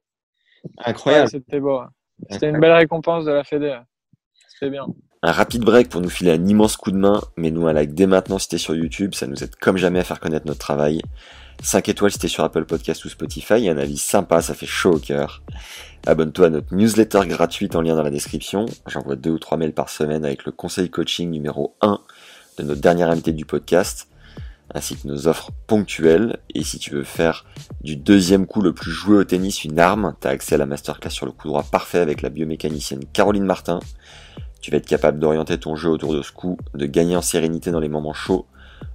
[0.80, 1.30] Incroyable.
[1.30, 1.82] c'était beau.
[2.30, 3.80] C'était une belle récompense de la Fédé.
[4.50, 4.88] C'était bien.
[5.24, 7.94] Un rapide break pour nous filer un immense coup de main, mais nous un like
[7.94, 10.60] dès maintenant si t'es sur YouTube, ça nous aide comme jamais à faire connaître notre
[10.60, 11.00] travail.
[11.62, 14.94] 5 étoiles si t'es sur Apple Podcast ou Spotify, un avis sympa, ça fait chaud
[14.96, 15.44] au cœur.
[16.08, 18.66] Abonne-toi à notre newsletter gratuite en lien dans la description.
[18.88, 22.00] J'envoie deux ou trois mails par semaine avec le conseil coaching numéro 1
[22.58, 24.08] de notre dernière invité du podcast,
[24.74, 26.40] ainsi que nos offres ponctuelles.
[26.56, 27.46] Et si tu veux faire
[27.84, 31.12] du deuxième coup le plus joué au tennis une arme, t'as accès à la masterclass
[31.12, 33.82] sur le coup droit parfait avec la biomécanicienne Caroline Martin.
[34.62, 37.72] Tu vas être capable d'orienter ton jeu autour de ce coup, de gagner en sérénité
[37.72, 38.46] dans les moments chauds,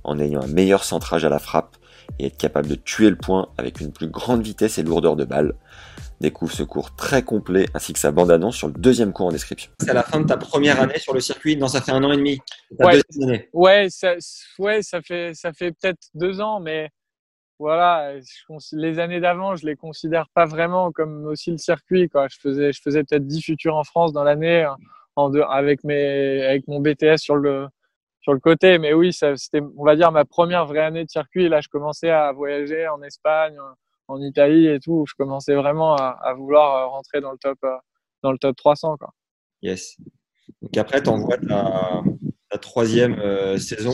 [0.05, 1.77] en ayant un meilleur centrage à la frappe
[2.19, 5.25] et être capable de tuer le point avec une plus grande vitesse et lourdeur de
[5.25, 5.55] balle.
[6.21, 9.71] Découvre ce cours très complet ainsi que sa bande-annonce sur le deuxième cours en description.
[9.81, 12.03] C'est à la fin de ta première année sur le circuit Non, ça fait un
[12.05, 12.39] an et demi.
[12.79, 13.03] Ouais,
[13.53, 14.15] ouais, ça,
[14.59, 16.89] ouais, ça fait, ça fait peut-être deux ans, mais
[17.59, 18.13] voilà,
[18.73, 22.09] les années d'avant, je les considère pas vraiment comme aussi le circuit.
[22.09, 22.29] Quoi.
[22.29, 24.67] Je faisais, je faisais peut-être 10 futurs en France dans l'année
[25.17, 27.69] avec, mon BTS sur le,
[28.21, 28.79] sur le côté.
[28.79, 31.49] Mais oui, c'était, on va dire, ma première vraie année de circuit.
[31.49, 33.57] Là, je commençais à voyager en Espagne,
[34.09, 35.05] en Italie et tout.
[35.09, 37.77] Je commençais vraiment à, vouloir euh, rentrer dans le top, euh,
[38.23, 38.97] dans le top 300.
[38.99, 39.11] Quoi.
[39.63, 39.97] Yes.
[40.63, 42.03] Donc après, tu envoies ta,
[42.61, 43.93] troisième euh, saison.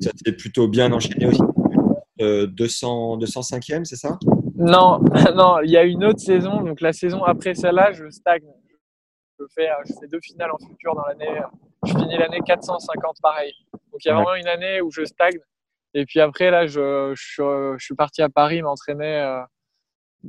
[0.00, 1.42] ça s'est plutôt bien enchaîné aussi.
[2.20, 4.18] 200, 205e, c'est ça?
[4.58, 5.00] Non,
[5.34, 6.60] non, il y a une autre saison.
[6.62, 8.44] Donc la saison après celle-là, je stagne
[9.38, 11.40] je fais, je fais deux finales en futur dans l'année.
[11.86, 13.52] Je finis l'année 450 pareil.
[13.72, 15.38] Donc il y a vraiment une année où je stagne.
[15.94, 19.40] Et puis après, là, je, je, suis parti à Paris m'entraîner euh,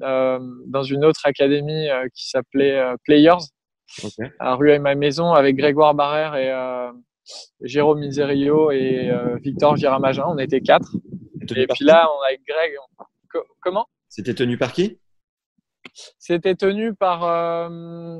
[0.04, 3.44] euh, dans une autre académie euh, qui s'appelait Players,
[4.40, 6.52] à rue à ma maison, avec Grégoire Barrère et
[7.62, 9.12] Jérôme Miserio et
[9.42, 10.26] Victor Giramagin.
[10.28, 10.96] On était quatre.
[11.56, 12.74] Et puis là, on a avec Greg.
[13.62, 13.88] comment?
[14.10, 15.00] C'était tenu par qui?
[16.18, 18.20] C'était tenu par euh,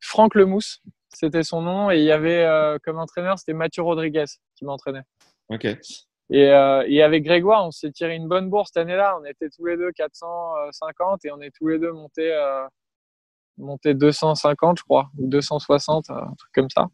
[0.00, 4.26] Franck Lemousse, c'était son nom, et il y avait euh, comme entraîneur, c'était Mathieu Rodriguez
[4.56, 5.04] qui m'entraînait.
[5.48, 5.64] Ok.
[6.30, 9.16] Et, euh, et, avec Grégoire, on s'est tiré une bonne bourse cette année-là.
[9.18, 12.36] On était tous les deux 450 et on est tous les deux montés,
[13.56, 16.88] montés 250, je crois, ou 260, un truc comme ça.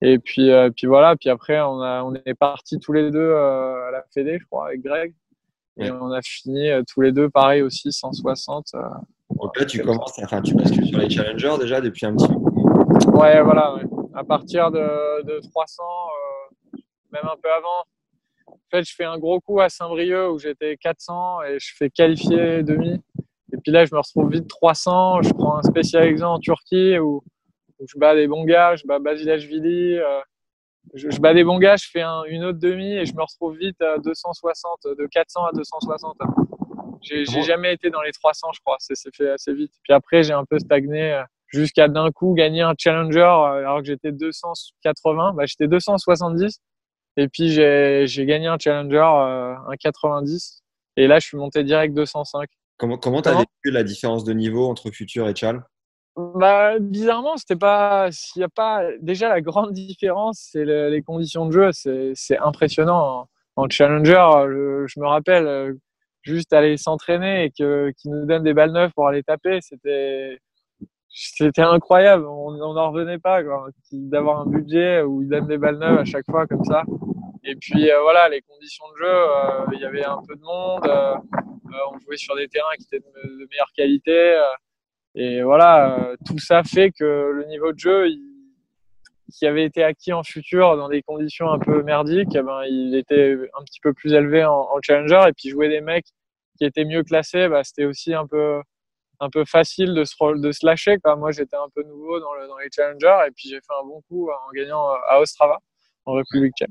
[0.00, 3.90] Et puis, puis voilà, puis après, on, a, on est partis tous les deux à
[3.92, 5.14] la Fédé, je crois, avec Greg.
[5.80, 8.72] Et on a fini tous les deux, pareil aussi, 160.
[9.40, 12.52] Donc là, tu commences, enfin, tu bascules sur les challengers déjà depuis un petit moment.
[13.18, 13.76] Ouais, voilà.
[14.14, 16.78] À partir de, de 300, euh,
[17.12, 17.84] même un peu avant.
[18.46, 21.90] En fait, je fais un gros coup à Saint-Brieuc où j'étais 400 et je fais
[21.90, 23.00] qualifier demi.
[23.52, 25.22] Et puis là, je me retrouve vite 300.
[25.22, 27.22] Je prends un spécial examen en Turquie où,
[27.84, 28.76] je bats des bons gars.
[28.76, 29.98] Je bats Basilashvili.
[29.98, 30.20] Euh,
[30.94, 31.76] je, je, bats des bons gars.
[31.76, 35.44] Je fais un, une autre demi et je me retrouve vite à 260, de 400
[35.46, 36.18] à 260.
[37.02, 38.76] J'ai jamais été dans les 300, je crois.
[38.78, 39.72] C'est fait assez vite.
[39.82, 43.78] Puis après, j'ai un peu stagné euh, jusqu'à d'un coup gagner un challenger euh, alors
[43.78, 45.32] que j'étais 280.
[45.34, 46.60] Bah, j'étais 270.
[47.18, 50.62] Et puis j'ai gagné un challenger, euh, un 90.
[50.96, 52.48] Et là, je suis monté direct 205.
[52.78, 55.62] Comment comment t'as vécu la différence de niveau entre Futur et Chal
[56.16, 58.10] bah, bizarrement, c'était pas.
[58.12, 61.70] S'il y a pas déjà la grande différence, c'est les conditions de jeu.
[62.14, 63.28] C'est impressionnant.
[63.56, 64.12] En, challenger,
[64.86, 65.76] je me rappelle
[66.22, 70.38] juste aller s'entraîner et que qu'ils nous donnent des balles neuves pour aller taper, c'était
[71.08, 72.26] c'était incroyable.
[72.26, 73.42] On n'en revenait pas
[73.92, 76.84] d'avoir un budget où ils donnent des balles neuves à chaque fois comme ça.
[77.44, 80.42] Et puis euh, voilà, les conditions de jeu, euh, il y avait un peu de
[80.42, 80.86] monde.
[80.86, 81.16] Euh,
[81.92, 84.40] on jouait sur des terrains qui étaient de, meilleure qualité.
[85.14, 88.06] Et voilà, tout ça fait que le niveau de jeu,
[89.32, 92.94] qui avait été acquis en futur dans des conditions un peu merdiques, eh ben, il
[92.94, 95.20] était un petit peu plus élevé en, challenger.
[95.28, 96.06] Et puis jouer des mecs
[96.58, 98.60] qui étaient mieux classés, bah, c'était aussi un peu,
[99.20, 100.96] un peu facile de se, de se lâcher.
[101.18, 104.02] Moi, j'étais un peu nouveau dans, dans les challengers et puis j'ai fait un bon
[104.08, 105.58] coup en gagnant à Ostrava,
[106.06, 106.70] en République tchèque.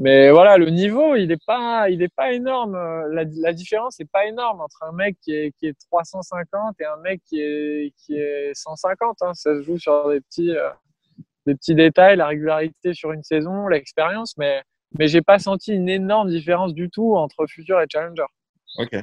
[0.00, 1.86] Mais voilà, le niveau, il n'est pas,
[2.16, 2.72] pas énorme.
[3.12, 6.86] La, la différence n'est pas énorme entre un mec qui est, qui est 350 et
[6.86, 9.18] un mec qui est, qui est 150.
[9.20, 9.34] Hein.
[9.34, 10.70] Ça se joue sur des petits, euh,
[11.44, 14.62] des petits détails, la régularité sur une saison, l'expérience, mais,
[14.98, 18.24] mais j'ai pas senti une énorme différence du tout entre Future et Challenger.
[18.78, 18.94] Ok.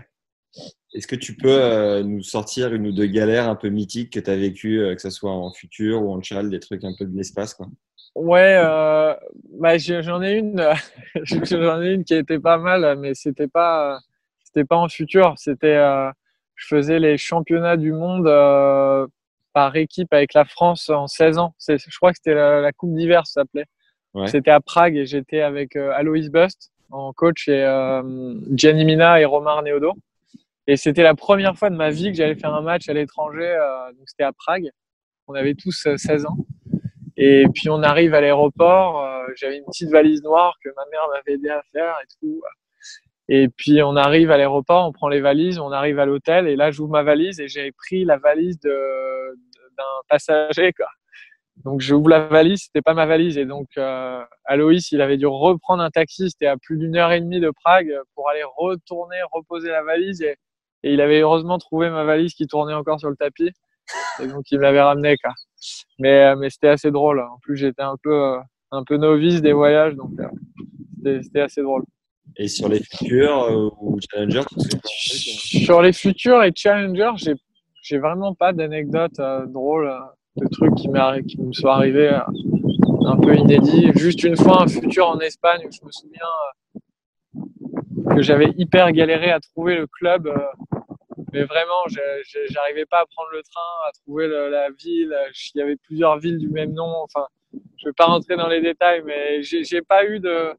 [0.95, 4.31] Est-ce que tu peux nous sortir une ou deux galères un peu mythiques que tu
[4.31, 7.15] as vécues, que ce soit en futur ou en chal, des trucs un peu de
[7.15, 7.67] l'espace quoi?
[8.17, 9.13] Ouais, euh,
[9.59, 10.67] bah, j'en ai une,
[11.23, 13.99] j'en ai une qui était pas mal, mais c'était pas,
[14.43, 15.35] c'était pas en futur.
[15.37, 16.09] C'était, euh,
[16.55, 19.05] je faisais les championnats du monde euh,
[19.53, 21.53] par équipe avec la France en 16 ans.
[21.59, 23.65] Je crois que c'était la, Coupe d'hiver, ça s'appelait.
[24.25, 27.61] C'était à Prague et j'étais avec Alois Bust en coach et
[28.51, 29.93] Gianni Mina et Romain Neodo.
[30.65, 33.55] Et c'était la première fois de ma vie que j'allais faire un match à l'étranger.
[33.95, 34.71] donc c'était à Prague.
[35.27, 36.37] On avait tous 16 ans.
[37.17, 41.07] Et puis on arrive à l'aéroport, euh, j'avais une petite valise noire que ma mère
[41.11, 42.41] m'avait aidé à faire et tout.
[43.27, 46.55] Et puis on arrive à l'aéroport, on prend les valises, on arrive à l'hôtel et
[46.55, 48.71] là j'ouvre ma valise et j'avais pris la valise de,
[49.77, 50.87] d'un passager quoi.
[51.65, 55.25] Donc j'ouvre la valise, c'était pas ma valise et donc euh, Aloïs il avait dû
[55.25, 59.17] reprendre un taxi, c'était à plus d'une heure et demie de Prague pour aller retourner
[59.31, 60.35] reposer la valise et,
[60.83, 63.51] et il avait heureusement trouvé ma valise qui tournait encore sur le tapis
[64.19, 65.33] et donc il m'avait ramené quoi.
[65.99, 67.19] Mais, euh, mais c'était assez drôle.
[67.19, 68.39] En plus, j'étais un peu, euh,
[68.71, 71.83] un peu novice des voyages, donc euh, c'était assez drôle.
[72.35, 77.33] Et sur les futurs ou challengers Sur les futurs et challengers, j'ai
[77.81, 79.89] j'ai vraiment pas d'anecdotes drôles,
[80.35, 80.89] de trucs qui,
[81.25, 82.19] qui me sont arrivés
[83.05, 83.91] un peu inédits.
[83.95, 86.19] Juste une fois, un futur en Espagne où je me souviens
[88.13, 90.29] que j'avais hyper galéré à trouver le club
[91.37, 91.83] mais vraiment,
[92.49, 95.15] j'arrivais pas à prendre le train, à trouver la ville.
[95.53, 97.03] Il y avait plusieurs villes du même nom.
[97.03, 100.51] Enfin, je vais pas rentrer dans les détails, mais j'ai pas eu de,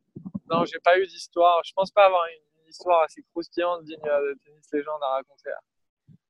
[0.50, 1.60] non, j'ai pas eu d'histoire.
[1.64, 5.48] Je pense pas avoir une, histoire assez croustillante digne de tennis légende à raconter.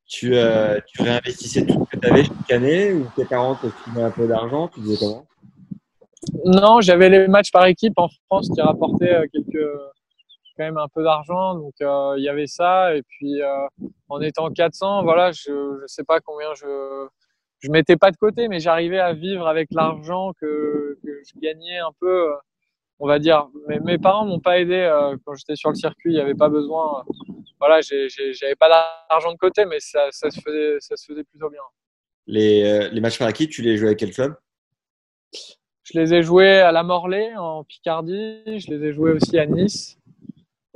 [0.07, 3.67] Tu, euh, tu réinvestissais tout ce que tu avais chaque année ou tes parents te
[3.69, 5.27] filaient un peu d'argent Tu disais comment?
[6.45, 9.67] Non, j'avais les matchs par équipe en France qui rapportaient euh, quelques
[10.59, 12.95] quand même un peu d'argent, donc euh, il y avait ça.
[12.97, 13.67] Et puis euh,
[14.09, 17.07] en étant 400, voilà, je ne sais pas combien je
[17.61, 21.79] je mettais pas de côté, mais j'arrivais à vivre avec l'argent que, que, je gagnais
[21.79, 22.29] un peu,
[23.01, 23.49] on va dire.
[23.67, 26.37] Mais mes parents m'ont pas aidé euh, quand j'étais sur le circuit, il n'y avait
[26.37, 27.05] pas besoin.
[27.59, 28.69] voilà, j'avais pas
[29.11, 31.63] d'argent de côté, mais ça, ça, se faisait, ça se faisait plutôt bien.
[32.29, 34.37] Les, les matchs par équipe, tu les jouais à quel club?
[35.83, 39.47] Je les ai joués à la Morlaix en Picardie, je les ai joués aussi à
[39.47, 39.98] Nice.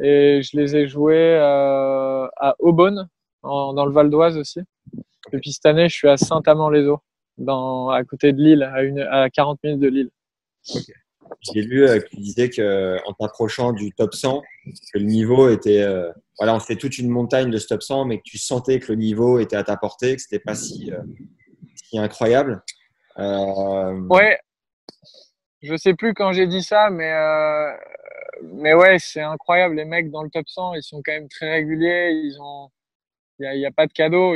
[0.01, 3.09] Et je les ai joués euh, à Aubonne,
[3.43, 4.61] dans le Val d'Oise aussi.
[5.33, 7.01] Et puis cette année, je suis à Saint-Amand-les-Eaux,
[7.49, 10.11] à côté de Lille, à, une, à 40 minutes de Lille.
[11.41, 14.43] J'ai lu euh, que tu disais qu'en t'approchant du top 100,
[14.93, 15.83] que le niveau était.
[15.83, 18.79] Euh, voilà, on fait toute une montagne de ce top 100, mais que tu sentais
[18.81, 20.91] que le niveau était à ta portée, que c'était pas si,
[21.75, 22.63] si incroyable.
[23.17, 24.39] Ouais,
[25.63, 27.13] je sais plus quand j'ai dit ça, mais
[28.55, 29.77] mais ouais, c'est incroyable.
[29.77, 32.11] Les mecs dans le top 100, ils sont quand même très réguliers.
[32.13, 32.69] Ils ont,
[33.39, 34.35] il n'y a, pas de cadeau.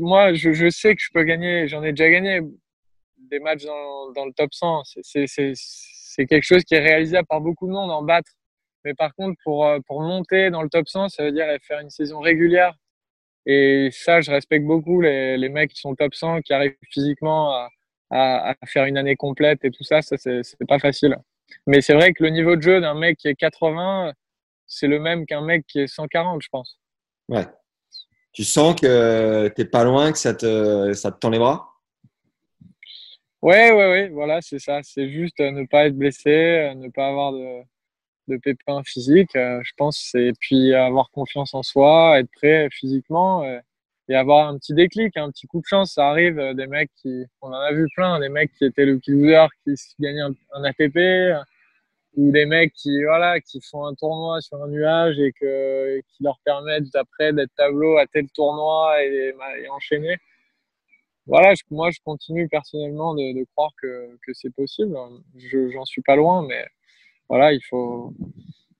[0.00, 1.68] moi, je, sais que je peux gagner.
[1.68, 2.40] J'en ai déjà gagné
[3.30, 4.82] des matchs dans, le top 100.
[5.02, 8.30] C'est quelque chose qui est réalisable par beaucoup de monde en battre.
[8.84, 11.80] Mais par contre, pour, euh, pour monter dans le top 100, ça veut dire faire
[11.80, 12.74] une saison régulière.
[13.46, 17.52] Et ça, je respecte beaucoup les, les mecs qui sont top 100, qui arrivent physiquement
[17.52, 17.68] à,
[18.10, 20.02] à faire une année complète et tout ça.
[20.02, 21.16] Ça, c'est pas facile.
[21.66, 24.12] Mais c'est vrai que le niveau de jeu d'un mec qui est 80,
[24.66, 26.78] c'est le même qu'un mec qui est 140, je pense.
[27.28, 27.46] Ouais.
[28.32, 31.66] Tu sens que tu n'es pas loin, que ça te, ça te tend les bras?
[33.42, 34.80] Ouais, ouais, ouais, voilà, c'est ça.
[34.82, 37.62] C'est juste ne pas être blessé, ne pas avoir de,
[38.30, 40.14] de pépins physiques, euh, je pense.
[40.14, 43.58] Et puis avoir confiance en soi, être prêt physiquement euh,
[44.10, 45.94] et avoir un petit déclic, un petit coup de chance.
[45.94, 48.84] Ça arrive, euh, des mecs qui, on en a vu plein, des mecs qui étaient
[48.84, 50.98] le loser, qui gagnaient un, un ATP,
[52.16, 56.24] ou des mecs qui voilà qui font un tournoi sur un nuage et que qui
[56.24, 59.32] leur permettent après d'être tableau à tel tournoi et,
[59.70, 60.16] enchaîner.
[61.26, 64.96] Voilà moi je continue personnellement de, croire que, que c'est possible.
[65.36, 66.66] Je j'en suis pas loin mais
[67.28, 68.12] voilà il faut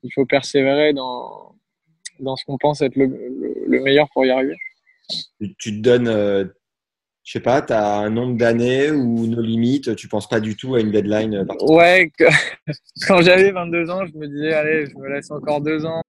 [0.03, 1.55] il faut persévérer dans
[2.19, 4.57] dans ce qu'on pense être le, meilleur pour y arriver
[5.59, 6.45] tu te donnes euh,
[7.31, 10.57] je sais pas, tu as un nombre d'années ou nos limites, tu penses pas du
[10.57, 12.11] tout à une deadline euh, Ouais,
[13.07, 16.03] quand j'avais 22 ans, je me disais, allez, je me laisse encore deux ans.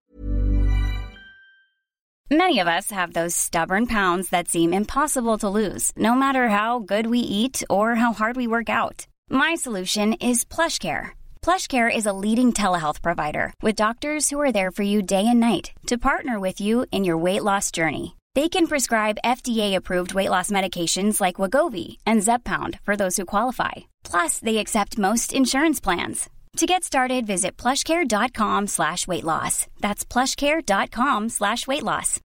[2.31, 6.79] Many of us have those stubborn pounds that seem impossible to lose, no matter how
[6.79, 9.05] good we eat or how hard we work out.
[9.29, 11.09] My solution is PlushCare.
[11.43, 15.41] PlushCare is a leading telehealth provider with doctors who are there for you day and
[15.41, 18.15] night to partner with you in your weight loss journey.
[18.33, 23.91] They can prescribe FDA-approved weight loss medications like Wagovi and Zepbound for those who qualify.
[24.03, 26.29] Plus, they accept most insurance plans.
[26.57, 29.67] To get started, visit plushcare.com slash weight loss.
[29.81, 32.19] That's plushcare.com slash weight loss.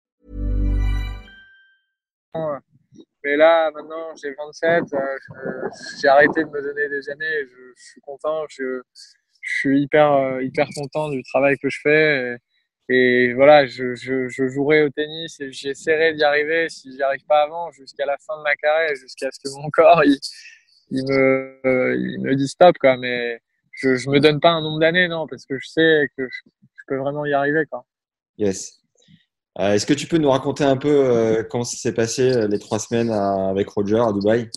[3.24, 5.68] Mais là, maintenant, j'ai 27, euh,
[6.00, 7.46] j'ai arrêté de me donner des années.
[7.46, 8.82] Je, je suis content, je,
[9.40, 12.34] je suis hyper, euh, hyper content du travail que je fais.
[12.34, 12.36] Et,
[12.88, 17.24] et voilà, je, je, je, jouerai au tennis et j'essaierai d'y arriver si j'y arrive
[17.26, 20.18] pas avant, jusqu'à la fin de ma carrière, jusqu'à ce que mon corps il,
[20.90, 21.60] il me,
[21.96, 22.96] il me dit stop, quoi.
[22.96, 23.40] Mais
[23.72, 26.50] je, je me donne pas un nombre d'années, non, parce que je sais que je,
[26.60, 27.84] je peux vraiment y arriver, quoi.
[28.38, 28.80] Yes.
[29.58, 32.46] Euh, Est-ce que tu peux nous raconter un peu euh, comment ça s'est passé euh,
[32.46, 34.50] les trois semaines à, avec Roger à Dubaï?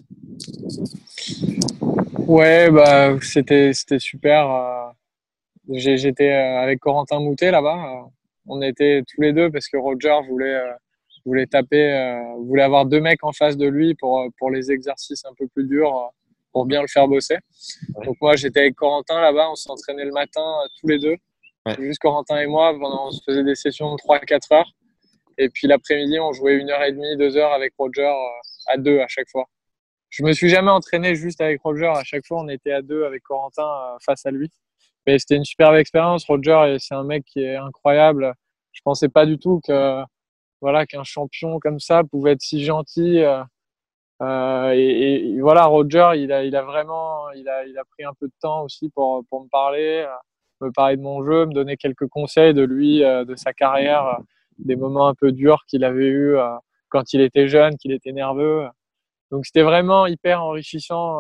[2.28, 4.94] Ouais, bah, c'était c'était super.
[5.70, 8.10] J'étais avec Corentin Moutet là-bas.
[8.50, 10.74] On était tous les deux parce que Roger voulait euh,
[11.26, 14.72] voulait taper, euh, voulait avoir deux mecs en face de lui pour euh, pour les
[14.72, 16.12] exercices un peu plus durs,
[16.52, 17.38] pour bien le faire bosser.
[17.96, 18.06] Ouais.
[18.06, 19.50] Donc moi j'étais avec Corentin là-bas.
[19.52, 20.44] On s'entraînait le matin
[20.80, 21.16] tous les deux,
[21.66, 21.76] Ouais.
[21.80, 22.74] juste Corentin et moi.
[22.78, 24.72] Pendant, on se faisait des sessions de 3-4 heures.
[25.38, 28.12] Et puis l'après-midi, on jouait une heure et demie, deux heures avec Roger
[28.68, 29.46] à deux à chaque fois.
[30.10, 31.92] Je me suis jamais entraîné juste avec Roger.
[31.96, 33.68] À chaque fois, on était à deux avec Corentin
[34.04, 34.50] face à lui.
[35.10, 36.24] Mais c'était une superbe expérience.
[36.26, 38.36] Roger, c'est un mec qui est incroyable.
[38.74, 40.04] Je pensais pas du tout que
[40.62, 43.18] voilà qu'un champion comme ça pouvait être si gentil.
[43.18, 43.44] euh,
[44.22, 48.14] euh, et, voilà, Roger, il a, il a vraiment, il a, il a pris un
[48.20, 51.54] peu de temps aussi pour pour me parler, euh, me parler de mon jeu, me
[51.54, 54.20] donner quelques conseils de lui, de sa carrière,
[54.60, 56.36] des moments un peu durs qu'il avait eu
[56.90, 58.68] quand il était jeune, qu'il était nerveux.
[59.32, 61.20] Donc c'était vraiment hyper enrichissant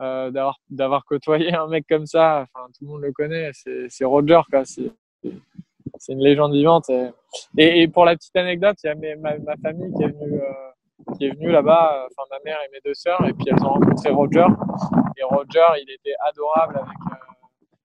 [0.00, 2.46] euh, d'avoir d'avoir côtoyé un mec comme ça.
[2.54, 4.64] Enfin, tout le monde le connaît, c'est Roger quoi.
[4.64, 6.90] C'est une légende vivante.
[7.58, 10.08] Et, et, pour la petite anecdote, il y a mes- ma, ma famille qui est
[10.08, 12.04] venue euh, qui est venue là-bas.
[12.04, 13.24] euh, Enfin, ma mère et mes deux sœurs.
[13.26, 14.46] Et puis elles ont rencontré Roger.
[15.18, 16.96] Et Roger, il était adorable avec.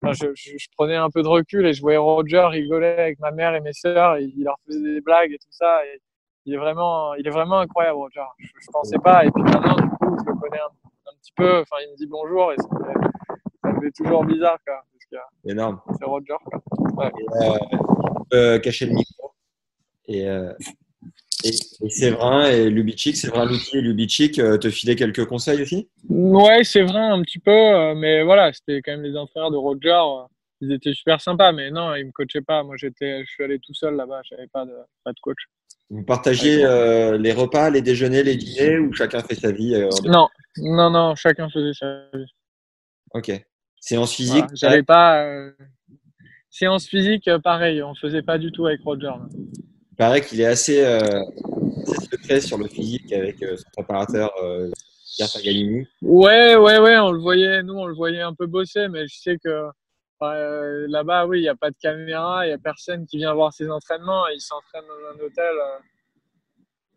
[0.04, 3.32] enfin, je, je, prenais un peu de recul et je voyais Roger rigoler avec ma
[3.32, 4.18] mère et mes sœurs.
[4.20, 5.80] Il leur faisait des blagues et tout ça.
[6.46, 8.24] Il est vraiment, il est vraiment incroyable, Roger.
[8.40, 9.26] Je, je pensais pas.
[9.26, 10.91] Et puis maintenant, du coup, je le connais un, un
[11.22, 11.60] petit peu.
[11.62, 13.00] Enfin, il me dit bonjour et ça me fait,
[13.64, 14.84] ça me fait toujours bizarre, quoi.
[14.92, 15.80] Parce que Énorme.
[16.00, 16.36] c'est Roger,
[16.96, 17.12] quoi.
[18.32, 19.32] Et, euh, cacher le micro.
[20.08, 20.52] Et, euh,
[21.44, 25.90] et, et Séverin et Lubitschik, Séverin et Lubitschik euh, te filaient quelques conseils aussi?
[26.10, 27.52] Ouais, c'est vrai, un petit peu.
[27.52, 30.02] euh, Mais voilà, c'était quand même les entraîneurs de Roger.
[30.62, 31.52] Ils étaient super sympas.
[31.52, 32.64] Mais non, ils me coachaient pas.
[32.64, 34.22] Moi, j'étais, je suis allé tout seul là-bas.
[34.30, 35.40] J'avais pas de, pas de coach.
[35.90, 39.90] Vous partagiez euh, les repas, les déjeuners, les dîners ou chacun fait sa vie euh,
[40.06, 41.16] Non, non, non.
[41.16, 42.32] Chacun faisait sa vie.
[43.14, 43.32] Ok.
[43.80, 45.26] Séance physique Voilà, J'avais pas.
[45.26, 45.52] euh,
[46.50, 47.82] Séance physique, pareil.
[47.82, 49.12] On faisait pas du tout avec Roger.
[49.92, 54.32] Il paraît qu'il est assez, assez secret sur le physique avec son préparateur
[55.16, 55.88] Pierre Paganini.
[56.02, 59.16] Ouais, ouais, ouais, on le voyait, nous, on le voyait un peu bosser, mais je
[59.18, 59.68] sais que
[60.24, 63.34] euh, là-bas, oui, il n'y a pas de caméra, il n'y a personne qui vient
[63.34, 65.56] voir ses entraînements, il s'entraîne dans un hôtel.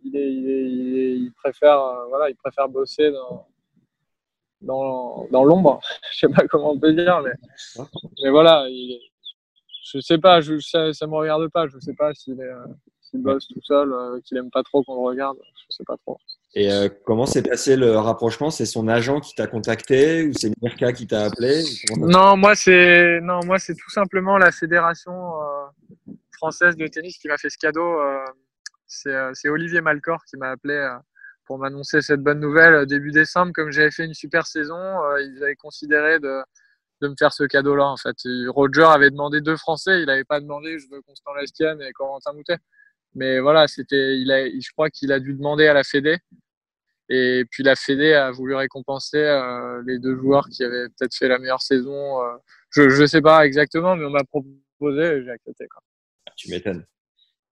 [0.04, 3.48] il, préfère, euh, voilà, il préfère bosser dans,
[4.60, 5.80] dans, dans l'ombre.
[6.12, 7.84] je sais pas comment on peut dire, mais,
[8.22, 9.00] mais voilà, il,
[9.84, 12.66] je sais pas, je, ça, ça me regarde pas, je sais pas euh,
[13.00, 16.18] s'il bosse tout seul, qu'il aime pas trop qu'on le regarde, je sais pas trop.
[16.56, 18.50] Et euh, comment s'est passé le rapprochement?
[18.50, 21.64] C'est son agent qui t'a contacté ou c'est Mirka qui t'a appelé?
[21.96, 27.26] Non, moi c'est non, moi c'est tout simplement la fédération euh, française de tennis qui
[27.26, 28.00] m'a fait ce cadeau.
[28.00, 28.24] euh,
[28.86, 30.88] c'est Olivier Malcor qui m'a appelé
[31.46, 33.52] pour m'annoncer cette bonne nouvelle début décembre.
[33.52, 34.78] Comme j'avais fait une super saison,
[35.18, 36.40] ils avaient considéré de
[37.00, 38.16] de me faire ce cadeau-là en fait.
[38.24, 41.92] Et Roger avait demandé deux Français, il n'avait pas demandé je veux Constant Lestienne et
[41.92, 42.58] Corentin Moutet.
[43.16, 46.18] Mais voilà, c'était, il a, je crois qu'il a dû demander à la Fédé.
[47.10, 51.28] Et puis la Fédé a voulu récompenser euh, les deux joueurs qui avaient peut-être fait
[51.28, 52.22] la meilleure saison.
[52.22, 52.36] euh,
[52.70, 55.66] je je sais pas exactement, mais on m'a proposé et j'ai accepté.
[55.68, 55.80] Quoi.
[56.36, 56.84] Tu m'étonnes.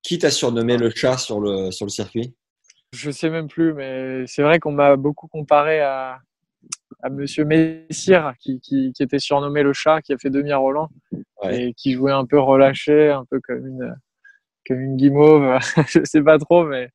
[0.02, 2.34] Qui t'a surnommé le chat sur le, sur le circuit?
[2.92, 6.18] Je sais même plus, mais c'est vrai qu'on m'a beaucoup comparé à,
[7.02, 10.56] à Monsieur Messire, qui, qui, qui était surnommé le chat, qui a fait demi à
[10.58, 10.88] Roland
[11.42, 11.60] Ouais.
[11.68, 13.94] et qui jouait un peu relâché, un peu comme une
[14.66, 15.58] comme une guimauve.
[15.88, 16.88] je sais pas trop, mais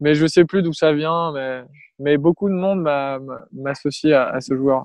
[0.00, 1.62] mais je sais plus d'où ça vient, mais
[1.98, 4.84] mais beaucoup de monde m'a- m'a- m'associe à, à ce joueur.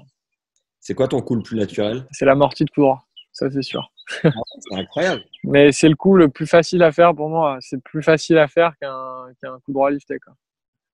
[0.79, 2.05] C'est quoi ton coup le plus naturel?
[2.11, 3.91] C'est l'amorti de coup droit, ça c'est sûr.
[4.21, 4.29] C'est
[4.75, 5.23] incroyable.
[5.45, 7.57] Mais c'est le coup le plus facile à faire pour moi.
[7.61, 10.17] C'est plus facile à faire qu'un qu'un coup droit lifté.
[10.19, 10.33] Quoi.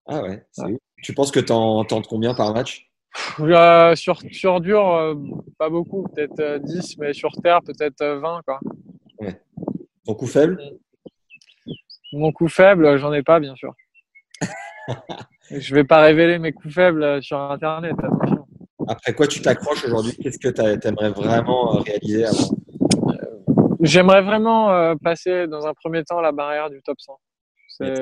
[0.07, 0.77] Ah ouais, Ouais.
[1.01, 2.87] Tu penses que t'en tentes combien par match?
[3.39, 5.15] Euh, sur, sur dur, euh,
[5.57, 8.41] pas beaucoup, peut-être euh, 10, mais sur terre, peut-être euh, 20.
[8.45, 8.59] Quoi.
[10.05, 10.61] Ton coup faible?
[12.13, 13.73] Mon coup faible, euh, j'en ai pas, bien sûr.
[15.51, 18.45] Je vais pas révéler mes coups faibles euh, sur Internet, attention.
[18.87, 20.15] Après quoi tu t'accroches aujourd'hui?
[20.21, 22.49] Qu'est-ce que t'a- t'aimerais vraiment euh, réaliser avant?
[23.81, 27.17] J'aimerais vraiment euh, passer dans un premier temps la barrière du top 100.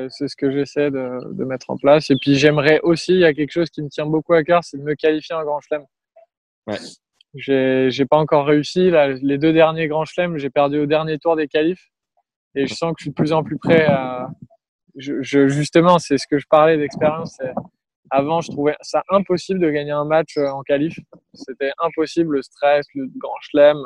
[0.10, 2.10] C'est ce que j'essaie de, de mettre en place.
[2.10, 4.64] Et puis j'aimerais aussi, il y a quelque chose qui me tient beaucoup à cœur,
[4.64, 5.84] c'est de me qualifier en Grand Chelem.
[6.66, 6.78] Ouais.
[7.36, 8.90] J'ai pas encore réussi.
[8.90, 11.90] Là, les deux derniers Grands Chelem, j'ai perdu au dernier tour des qualifs.
[12.56, 14.30] Et je sens que je suis de plus en plus prêt à.
[14.98, 17.38] Justement, c'est ce que je parlais d'expérience.
[18.10, 20.98] Avant, je trouvais ça impossible de gagner un match euh, en qualif.
[21.34, 23.78] C'était impossible, le stress, le Grand Chelem.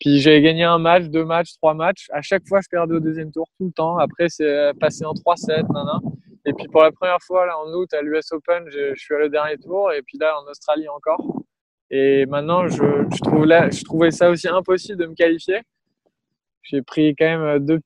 [0.00, 2.06] Puis j'ai gagné un match, deux matchs, trois matchs.
[2.12, 3.98] À chaque fois, je perdais au deuxième tour tout le temps.
[3.98, 6.00] Après, c'est passé en 3-7, nanana.
[6.44, 9.26] Et puis pour la première fois, là, en août, à l'US Open, je, suis allé
[9.26, 9.92] au dernier tour.
[9.92, 11.42] Et puis là, en Australie encore.
[11.90, 15.62] Et maintenant, je, je, trouvais ça aussi impossible de me qualifier.
[16.62, 17.80] J'ai pris quand même deux,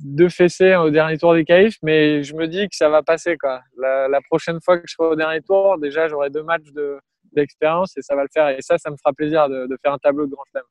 [0.00, 3.36] deux fessées au dernier tour des qualifs, mais je me dis que ça va passer.
[3.36, 3.60] Quoi.
[3.78, 6.98] La, la prochaine fois que je serai au dernier tour, déjà, j'aurai deux matchs de-
[7.32, 8.48] d'expérience et ça va le faire.
[8.48, 10.64] Et ça, ça me fera plaisir de, de faire un tableau de grand chelem.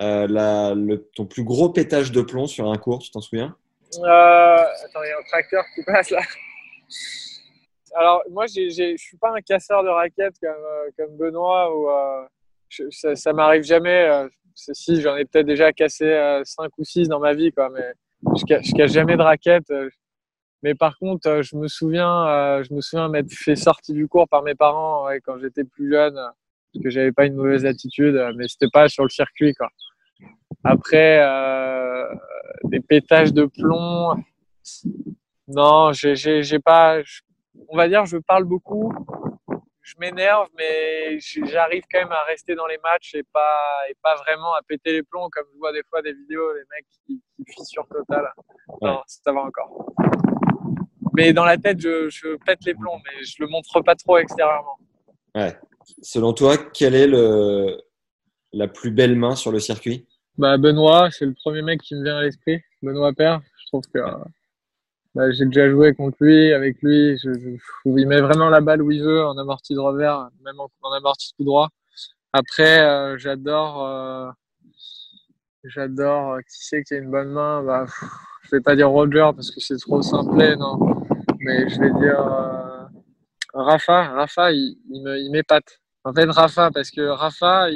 [0.00, 3.54] Euh, la- le- ton plus gros pétage de plomb sur un cours, tu t'en souviens?
[3.98, 6.20] Euh, attends, il y a un tracteur qui passe là.
[7.94, 11.88] Alors, moi, je suis pas un casseur de raquettes comme, euh, comme Benoît ou
[12.90, 14.26] ça, ça m'arrive jamais.
[14.54, 17.92] Si, j'en ai peut-être déjà cassé 5 ou 6 dans ma vie, quoi, mais
[18.34, 19.70] je, je casse jamais de raquettes.
[19.70, 19.88] euh.
[20.62, 24.08] mais par contre, euh, je me souviens, euh, je me souviens m'être fait sortir du
[24.08, 26.18] cours par mes parents ouais, quand j'étais plus jeune,
[26.82, 29.68] que j'avais pas une mauvaise attitude, mais c'était pas sur le circuit, quoi.
[30.64, 32.04] Après, euh,
[32.64, 34.22] des pétages de plomb.
[35.48, 36.98] Non, j'ai, pas.
[37.68, 38.92] on va dire, je parle beaucoup,
[39.86, 44.16] je m'énerve, mais j'arrive quand même à rester dans les matchs et pas, et pas
[44.16, 47.22] vraiment à péter les plombs comme je vois des fois des vidéos, les mecs qui,
[47.36, 48.28] qui fissurent total.
[48.82, 49.92] Non, ça va encore.
[51.16, 54.18] Mais dans la tête, je, je pète les plombs, mais je le montre pas trop
[54.18, 54.76] extérieurement.
[55.36, 55.56] Ouais.
[56.02, 57.80] Selon toi, quelle est le,
[58.52, 60.04] la plus belle main sur le circuit?
[60.36, 62.60] Bah, Benoît, c'est le premier mec qui me vient à l'esprit.
[62.82, 64.16] Benoît Père, je trouve que euh,
[65.16, 67.16] bah, j'ai déjà joué contre lui, avec lui.
[67.86, 70.92] Il met vraiment la balle où il veut, en amorti de revers, même en, en
[70.92, 71.70] amorti tout droit.
[72.32, 74.30] Après, euh, j'adore, euh,
[75.64, 76.34] j'adore.
[76.34, 78.04] euh, Qui c'est qui a une bonne main bah, pff,
[78.44, 80.78] Je vais pas dire Roger parce que c'est trop simplé, non.
[81.40, 82.20] Mais je vais dire
[83.54, 84.08] Rafa.
[84.08, 85.80] Rafa, il, il m'épate.
[86.04, 87.68] En fait, Rafa, parce que Rafa,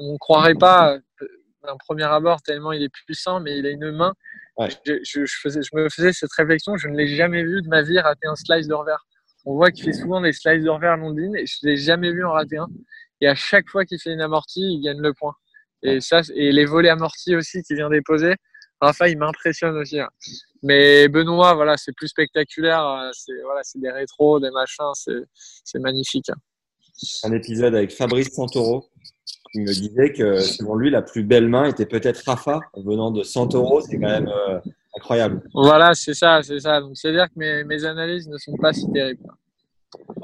[0.00, 0.96] on croirait pas
[1.64, 4.12] d'un premier abord tellement il est puissant, mais il a une main.
[4.56, 4.68] Ouais.
[4.86, 7.68] Je, je, je faisais, je me faisais cette réflexion, je ne l'ai jamais vu de
[7.68, 9.04] ma vie rater un slice de revers.
[9.44, 12.24] On voit qu'il fait souvent des slices de revers Londine et je l'ai jamais vu
[12.24, 12.68] en rater un.
[13.20, 15.34] Et à chaque fois qu'il fait une amortie, il gagne le point.
[15.82, 18.34] Et ça, et les volets amortis aussi qu'il vient déposer,
[18.80, 19.98] Rafa, il m'impressionne aussi.
[20.00, 20.08] hein.
[20.62, 22.84] Mais Benoît, voilà, c'est plus spectaculaire.
[22.86, 25.24] euh, C'est voilà, c'est des rétros, des machins, c'est
[25.64, 26.28] c'est magnifique.
[26.30, 26.36] hein.
[27.24, 28.90] Un épisode avec Fabrice Santoro
[29.52, 33.22] qui me disait que selon lui, la plus belle main était peut-être Rafa venant de
[33.22, 33.80] Santoro.
[33.82, 34.58] C'est quand même euh,
[34.96, 35.42] incroyable.
[35.54, 36.80] Voilà, c'est ça, c'est ça.
[36.80, 39.22] Donc c'est à dire que mes, mes analyses ne sont pas si terribles.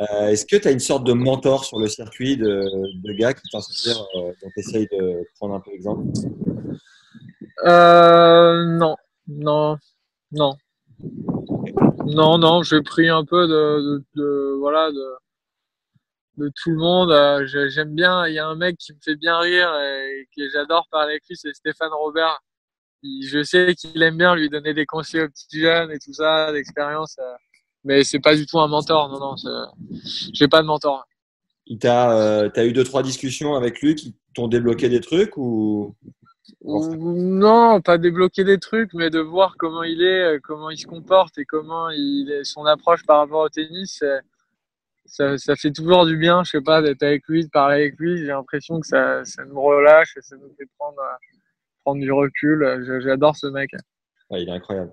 [0.01, 2.64] Euh, Est-ce que tu as une sorte de mentor sur le circuit de,
[3.05, 6.05] de gars qui t'inspirent, euh, dont tu essayes de prendre un peu exemple
[7.66, 8.97] Euh, non,
[9.29, 9.76] non,
[10.33, 10.55] non,
[12.07, 12.62] non, non.
[12.62, 15.05] J'ai pris un peu de, de, de- voilà de
[16.39, 17.11] de tout le monde.
[17.11, 18.26] Euh, J'aime bien.
[18.26, 21.24] Il y a un mec qui me fait bien rire et que j'adore parler avec
[21.28, 22.39] lui, c'est Stéphane Robert.
[23.03, 26.12] Il- je sais qu'il aime bien lui donner des conseils aux petits jeunes et tout
[26.12, 27.16] ça, d'expérience.
[27.18, 27.34] euh,
[27.84, 29.09] mais c'est pas du tout un mentor.
[29.09, 29.34] Non, non.
[30.32, 31.05] J'ai pas de mentor.
[31.80, 35.95] T'a, euh, t'as eu deux trois discussions avec lui qui t'ont débloqué des trucs ou?
[36.64, 41.36] Non, pas débloquer des trucs, mais de voir comment il est, comment il se comporte
[41.39, 44.03] et comment il est, son approche par rapport au tennis,
[45.09, 47.99] ça, ça fait toujours du bien, je sais pas, d'être avec lui, de parler avec
[47.99, 48.19] lui.
[48.19, 51.17] J'ai l'impression que ça, ça nous relâche et ça nous fait prendre, euh,
[51.85, 53.01] prendre du recul.
[53.03, 53.71] J'adore ce mec.
[54.31, 54.93] Ouais, il est incroyable.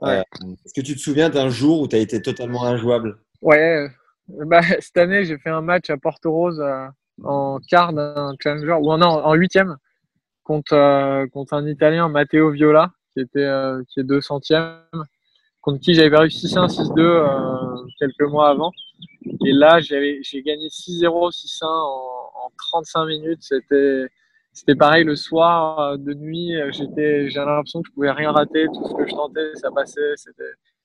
[0.00, 0.18] Ouais.
[0.18, 3.18] Euh, Est-ce que tu te souviens d'un jour où tu as été totalement injouable?
[3.42, 3.88] Ouais,
[4.30, 6.86] euh, bah, cette année, j'ai fait un match à Porto Rose euh,
[7.24, 9.76] en quart d'un challenger, ou non, en huitième,
[10.44, 13.48] contre, euh, contre un Italien, Matteo Viola, qui était
[13.88, 14.78] qui est 200e,
[15.60, 18.72] contre qui j'avais perdu 6-1, 6-2 euh, quelques mois avant.
[19.46, 23.42] Et là, j'avais j'ai gagné 6-0, 6-1 en, en 35 minutes.
[23.42, 26.56] C'était pareil le soir, euh, de nuit.
[26.56, 28.66] euh, j'ai l'impression que je pouvais rien rater.
[28.66, 30.14] Tout ce que je tentais, ça passait.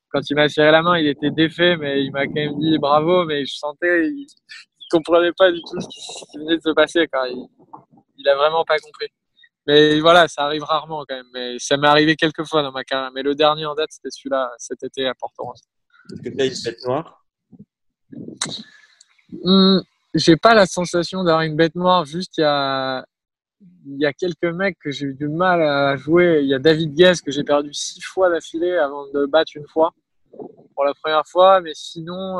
[0.10, 2.78] Quand il m'a serré la main, il était défait, mais il m'a quand même dit
[2.78, 3.26] bravo.
[3.26, 7.08] Mais je sentais, il, il comprenait pas du tout ce qui, venait de se passer.
[7.12, 7.48] Quand il,
[8.18, 9.08] il a vraiment pas compris.
[9.66, 11.30] Mais voilà, ça arrive rarement quand même.
[11.34, 13.12] Mais ça m'est arrivé quelques fois dans ma carrière.
[13.14, 15.52] Mais le dernier en date, c'était celui-là, cet été à Porto.
[16.12, 17.23] Est-ce que tu as une bête noire?
[19.44, 19.82] Hum,
[20.14, 22.06] j'ai pas la sensation d'avoir une bête noire.
[22.06, 26.40] Juste, il y a, quelques mecs que j'ai eu du mal à jouer.
[26.42, 29.68] Il y a David Guest que j'ai perdu six fois d'affilée avant de battre une
[29.68, 29.94] fois.
[30.76, 31.62] pour la première fois.
[31.62, 32.40] Mais sinon,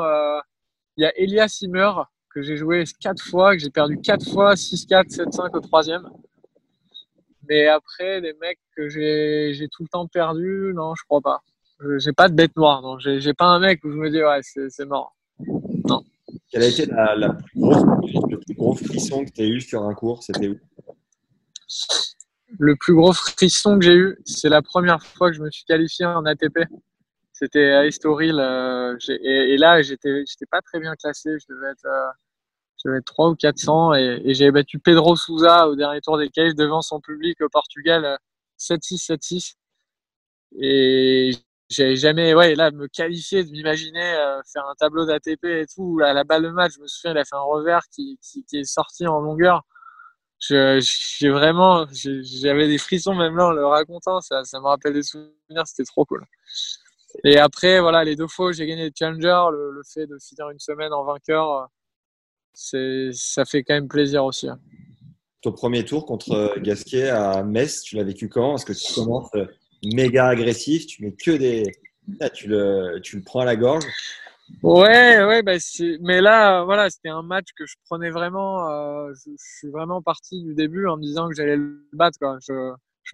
[0.96, 1.90] il y a Elias Simmer
[2.30, 6.08] que j'ai joué quatre fois, que j'ai perdu quatre fois, 6-4, 7-5 au troisième.
[7.48, 11.42] Mais après, les mecs que j'ai tout le temps perdu, non, je crois pas.
[11.98, 12.98] J'ai pas de bête noire, non.
[12.98, 15.14] J'ai pas un mec où je me dis, ouais, c'est mort.
[15.84, 16.02] Non.
[16.50, 17.82] Quel a été la, plus grosse,
[18.30, 20.58] le plus gros frisson que tu as eu sur un cours C'était où?
[22.58, 25.64] Le plus gros frisson que j'ai eu, c'est la première fois que je me suis
[25.64, 26.60] qualifié en ATP.
[27.32, 28.38] C'était à Estoril.
[28.38, 31.36] Euh, et, là, j'étais pas très bien classé.
[31.38, 32.10] Je devais être, euh,
[32.78, 33.94] je devais être 3 ou 400.
[33.94, 37.48] Et, et j'avais battu Pedro Souza au dernier tour des cages devant son public au
[37.48, 38.18] Portugal
[38.58, 39.56] 7-6, euh, 7-6.
[40.60, 41.32] Et
[41.74, 46.00] j'ai jamais, ouais, là, me qualifier, de m'imaginer euh, faire un tableau d'ATP et tout,
[46.02, 48.44] à la balle de match, je me souviens, il a fait un revers qui, qui,
[48.52, 49.62] est sorti en longueur.
[50.40, 55.02] J'ai vraiment, j'avais des frissons même là en le racontant, ça, ça me rappelle des
[55.02, 56.24] souvenirs, c'était trop cool.
[57.24, 60.58] Et après, voilà, les deux fois j'ai gagné le Challenger, le, fait de finir une
[60.58, 61.68] semaine en vainqueur,
[62.52, 64.48] c'est, ça fait quand même plaisir aussi.
[64.48, 64.58] Hein.
[65.40, 68.56] Ton premier tour contre Gasquet à Metz, tu l'as vécu quand?
[68.56, 69.46] Est-ce que tu commences euh,
[69.92, 71.72] méga agressif, tu mets que des.
[72.34, 73.84] tu, le, tu le prends à la gorge.
[74.62, 75.54] Ouais, ouais, bah
[76.00, 78.68] mais là, voilà, c'était un match que je prenais vraiment.
[78.70, 82.18] Euh, je, suis vraiment parti du début en me disant que j'allais le battre.
[82.18, 82.38] Quoi.
[82.46, 82.52] Je,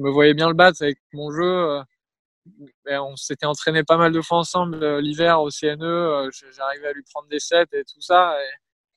[0.02, 1.44] me voyais bien le battre avec mon jeu.
[1.44, 1.82] Euh,
[2.86, 6.30] on s'était entraîné pas mal de fois ensemble euh, l'hiver au CNE.
[6.56, 8.36] J'arrivais à lui prendre des sets et tout ça.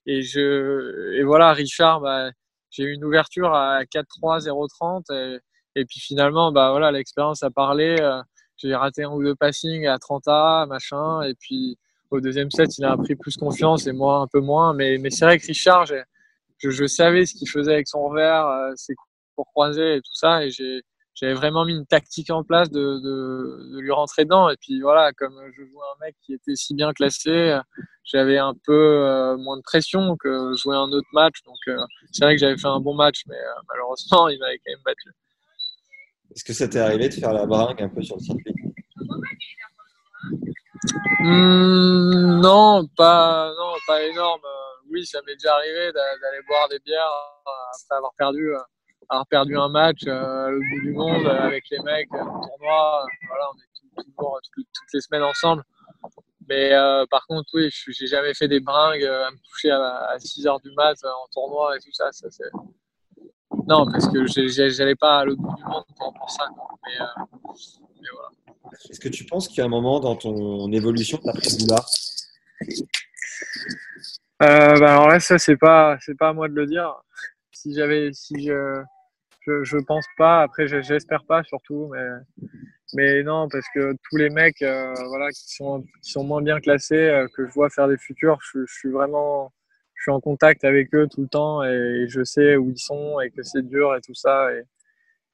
[0.06, 2.32] Et, et je, et voilà, Richard, bah,
[2.72, 5.14] j'ai eu une ouverture à 4-3, 0-30.
[5.14, 5.40] Et,
[5.76, 7.98] et puis finalement, bah voilà, l'expérience a parlé.
[8.00, 8.22] Euh,
[8.58, 11.22] j'ai raté un ou deux passings à 30 A, machin.
[11.24, 11.78] Et puis
[12.12, 14.74] au deuxième set, il a pris plus confiance et moi un peu moins.
[14.74, 15.96] Mais, mais c'est vrai que Richard, je,
[16.70, 20.14] je, savais ce qu'il faisait avec son revers, euh, ses coups pour croiser et tout
[20.14, 20.46] ça.
[20.46, 24.50] Et j'avais vraiment mis une tactique en place de, de, de, lui rentrer dedans.
[24.50, 27.60] Et puis voilà, comme je jouais un mec qui était si bien classé,
[28.04, 31.42] j'avais un peu euh, moins de pression que jouer un autre match.
[31.46, 31.58] Donc
[32.12, 35.10] c'est vrai que j'avais fait un bon match, mais malheureusement, il m'avait quand même battu.
[36.36, 38.56] Est-ce que ça t'est arrivé de faire la bringue un peu sur le circuit?
[41.20, 44.42] Mmh, Non, pas, non, pas énorme.
[44.90, 47.52] Oui, ça m'est déjà arrivé d'aller boire des bières euh,
[47.84, 48.60] après avoir perdu, euh,
[49.10, 53.06] avoir perdu un match euh, au bout du monde avec les mecs au tournoi.
[53.28, 55.64] Voilà, on est toujours toutes, les semaines ensemble.
[56.50, 56.72] Mais
[57.10, 60.72] par contre, oui, j'ai jamais fait des bringues à me toucher à, 6 heures du
[60.72, 62.12] mat en tournoi et tout ça.
[62.12, 62.50] ça c'est
[63.68, 66.44] non, parce que j'allais pas à l'autre bout du monde pour, ça.
[66.44, 68.78] Euh, mais, voilà.
[68.90, 71.34] Est-ce que tu penses qu'il y a un moment dans ton évolution que tu as
[71.34, 71.86] pris boulard
[74.42, 76.94] euh, bah alors là, ça c'est pas c'est pas à moi de le dire.
[77.52, 78.82] Si j'avais si je,
[79.42, 80.42] je, je pense pas.
[80.42, 82.08] Après, j'espère pas surtout, mais
[82.94, 86.60] mais non parce que tous les mecs euh, voilà qui sont qui sont moins bien
[86.60, 89.52] classés euh, que je vois faire des futurs, je, je suis vraiment
[90.04, 93.22] je suis en contact avec eux tout le temps et je sais où ils sont
[93.22, 94.54] et que c'est dur et tout ça.
[94.54, 94.64] Et,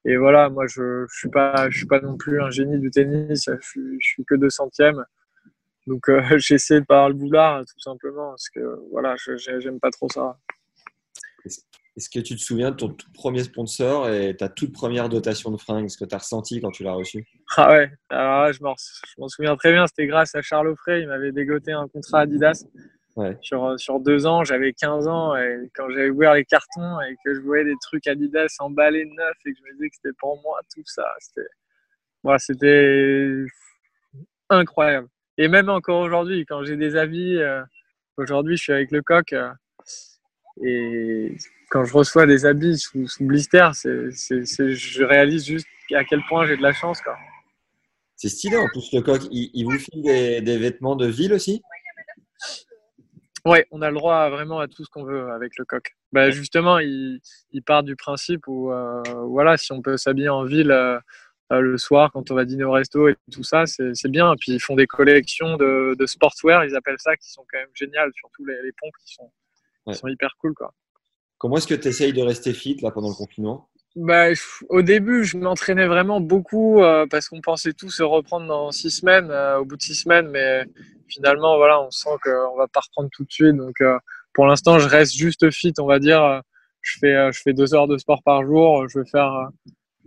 [0.04, 2.88] et voilà, moi, je je suis pas, je suis pas non plus un génie du
[2.88, 3.46] tennis.
[3.46, 5.04] Je suis, je suis que deux centièmes.
[5.88, 8.60] Donc, euh, j'essaie de pas le boulard, tout simplement, parce que
[8.92, 9.16] voilà,
[9.58, 10.38] j'aime pas trop ça.
[11.44, 15.50] Est-ce que tu te souviens de ton tout premier sponsor et ta toute première dotation
[15.50, 17.26] de fringues, ce que tu as ressenti quand tu l'as reçu?
[17.56, 21.32] Ah ouais, alors je m'en souviens très bien, c'était grâce à Charles Offray, il m'avait
[21.32, 22.64] dégoté un contrat Adidas
[23.42, 27.16] sur, euh, sur deux ans, j'avais 15 ans et quand j'avais ouvert les cartons et
[27.24, 30.16] que je voyais des trucs Adidas emballés neufs et que je me disais que c'était
[30.18, 31.48] pour moi, tout ça, c'était
[32.22, 33.44] voilà, c'était
[34.48, 35.08] incroyable.
[35.38, 37.62] Et même encore aujourd'hui, quand j'ai des avis, euh,
[38.16, 39.50] aujourd'hui je suis avec le coq euh,
[40.62, 41.36] et
[41.70, 46.46] quand je reçois des habits sous, sous blister, c'est, je réalise juste à quel point
[46.46, 47.00] j'ai de la chance.
[48.16, 49.22] C'est stylé en plus le coq.
[49.30, 51.62] Il, il vous file des, des, vêtements de ville aussi?
[53.46, 55.96] Ouais, on a le droit vraiment à tout ce qu'on veut avec le coq.
[56.12, 57.20] Bah, justement, il,
[57.52, 60.98] il part du principe où, euh, voilà, si on peut s'habiller en ville euh,
[61.52, 64.32] euh, le soir quand on va dîner au resto et tout ça, c'est bien.
[64.32, 67.58] Et puis ils font des collections de, de, sportswear, ils appellent ça, qui sont quand
[67.58, 69.30] même géniales, surtout les, les pompes qui sont,
[69.88, 70.54] qui sont hyper cool.
[70.54, 70.74] Quoi.
[71.38, 73.69] Comment est-ce que tu essayes de rester fit là pendant le confinement?
[73.96, 74.28] Bah,
[74.68, 78.90] au début, je m'entraînais vraiment beaucoup euh, parce qu'on pensait tout se reprendre dans six
[78.90, 80.64] semaines, euh, au bout de six semaines, mais
[81.08, 83.56] finalement, voilà, on sent qu'on va pas reprendre tout de suite.
[83.56, 83.98] Donc, euh,
[84.32, 86.42] pour l'instant, je reste juste fit, on va dire.
[86.82, 88.88] Je fais, je fais deux heures de sport par jour.
[88.88, 89.48] Je vais faire,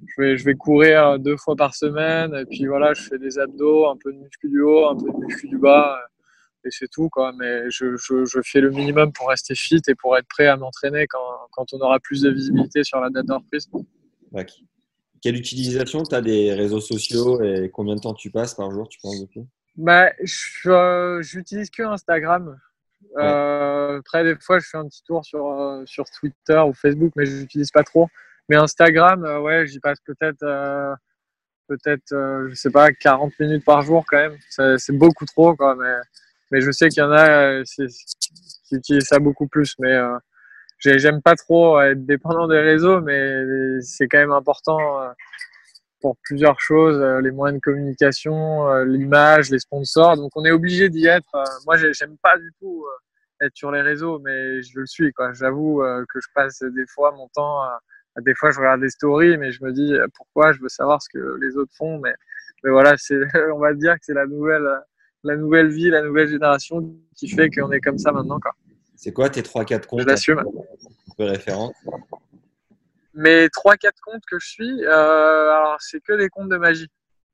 [0.08, 2.34] je vais, je vais courir deux fois par semaine.
[2.36, 5.12] Et puis voilà, je fais des abdos, un peu de muscu du haut, un peu
[5.12, 6.00] de muscu du bas
[6.66, 7.34] et c'est tout quoi.
[7.38, 10.58] Mais je, je, je, fais le minimum pour rester fit et pour être prêt à
[10.58, 13.70] m'entraîner quand, quand, on aura plus de visibilité sur la date de reprise.
[15.22, 18.88] Quelle utilisation tu as des réseaux sociaux et combien de temps tu passes par jour,
[18.90, 19.46] tu penses depuis?
[19.76, 22.60] Bah, j'utilise que Instagram.
[23.18, 27.12] Euh, après, des fois, je fais un petit tour sur, euh, sur Twitter ou Facebook,
[27.16, 28.08] mais je l'utilise pas trop.
[28.50, 30.94] Mais Instagram, euh, ouais, j'y passe peut-être, euh,
[31.68, 34.38] peut-être, euh, je sais pas, 40 minutes par jour quand même.
[34.50, 35.76] C'est c'est beaucoup trop, quoi.
[35.76, 35.96] Mais,
[36.54, 37.30] mais je sais qu'il y en a
[37.62, 37.64] euh,
[38.70, 39.76] qui utilisent ça beaucoup plus.
[39.80, 40.18] Mais euh,
[40.80, 44.80] j'ai- j'aime pas trop être dépendant des réseaux, mais c'est quand même important.
[45.04, 45.10] euh,
[46.02, 50.18] pour plusieurs choses, euh, les moyens de communication, l'image, les sponsors.
[50.18, 51.34] Donc on est obligé d'y être.
[51.66, 52.86] Moi, j'ai- j'aime pas du tout
[53.42, 55.12] être sur les réseaux, mais je le suis.
[55.34, 57.62] J'avoue que je passe des fois mon temps.
[58.22, 60.52] des fois, je regarde des stories, mais je me dis pourquoi?
[60.54, 62.00] Je veux savoir ce que les autres font.
[62.00, 62.14] Mais,
[62.64, 62.96] mais voilà,
[63.56, 64.68] on va dire que c'est la nouvelle,
[65.24, 68.40] la nouvelle vie, la nouvelle génération qui fait qu'on est comme ça maintenant.
[68.40, 68.52] Quoi.
[68.96, 70.40] C'est quoi tes 3-4 comptes Je l'assume.
[70.40, 71.74] un peu référents
[73.14, 76.88] Mes 3-4 comptes que je suis, euh, alors c'est que des comptes de magie.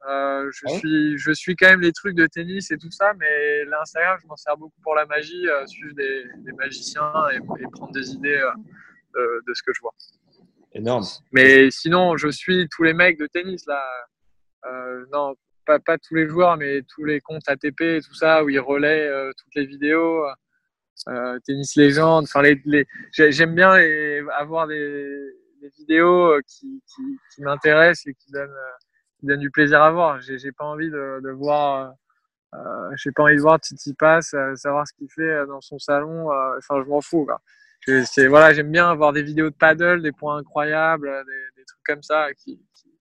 [0.07, 3.13] Euh, je, Ah suis, je suis quand même les trucs de tennis et tout ça,
[3.19, 7.37] mais l'Instagram, je m'en sers beaucoup pour la magie, euh, suivre des, des magiciens et,
[7.37, 8.41] et prendre des idées
[9.13, 9.93] de, de ce que je vois.
[10.73, 11.03] Énorme.
[11.33, 13.83] Mais sinon, je suis tous les mecs de tennis là.
[15.11, 15.35] Non,
[15.77, 19.31] pas, tous les joueurs, mais tous les comptes ATP tout ça où ils relaient euh,
[19.37, 20.25] toutes les vidéos.
[21.07, 22.25] Euh, tennis légende.
[22.25, 23.71] Enfin, les, les, j'ai- j'aime bien
[24.37, 25.33] avoir des,
[25.77, 26.81] vidéos euh, qui,
[27.39, 28.55] m'intéressent et qui donnent,
[29.23, 30.19] donnent du plaisir à voir.
[30.21, 31.93] J'ai, pas envie de, voir.
[32.95, 36.31] J'ai pas envie de voir Tsitsipas, euh, savoir ce qu'il fait dans son salon.
[36.57, 37.25] Enfin, je m'en fous.
[37.25, 37.41] Quoi.
[38.05, 41.09] C'est, voilà, j'aime bien avoir des vidéos de paddle, des points incroyables,
[41.55, 42.91] des, trucs comme ça qui, qui,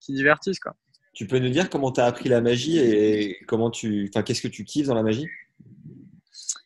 [0.00, 0.60] qui divertissent.
[0.60, 0.74] Quoi.
[1.14, 4.08] Tu peux nous dire comment tu as appris la magie et comment tu.
[4.10, 5.28] Enfin, qu'est-ce que tu kiffes dans la magie?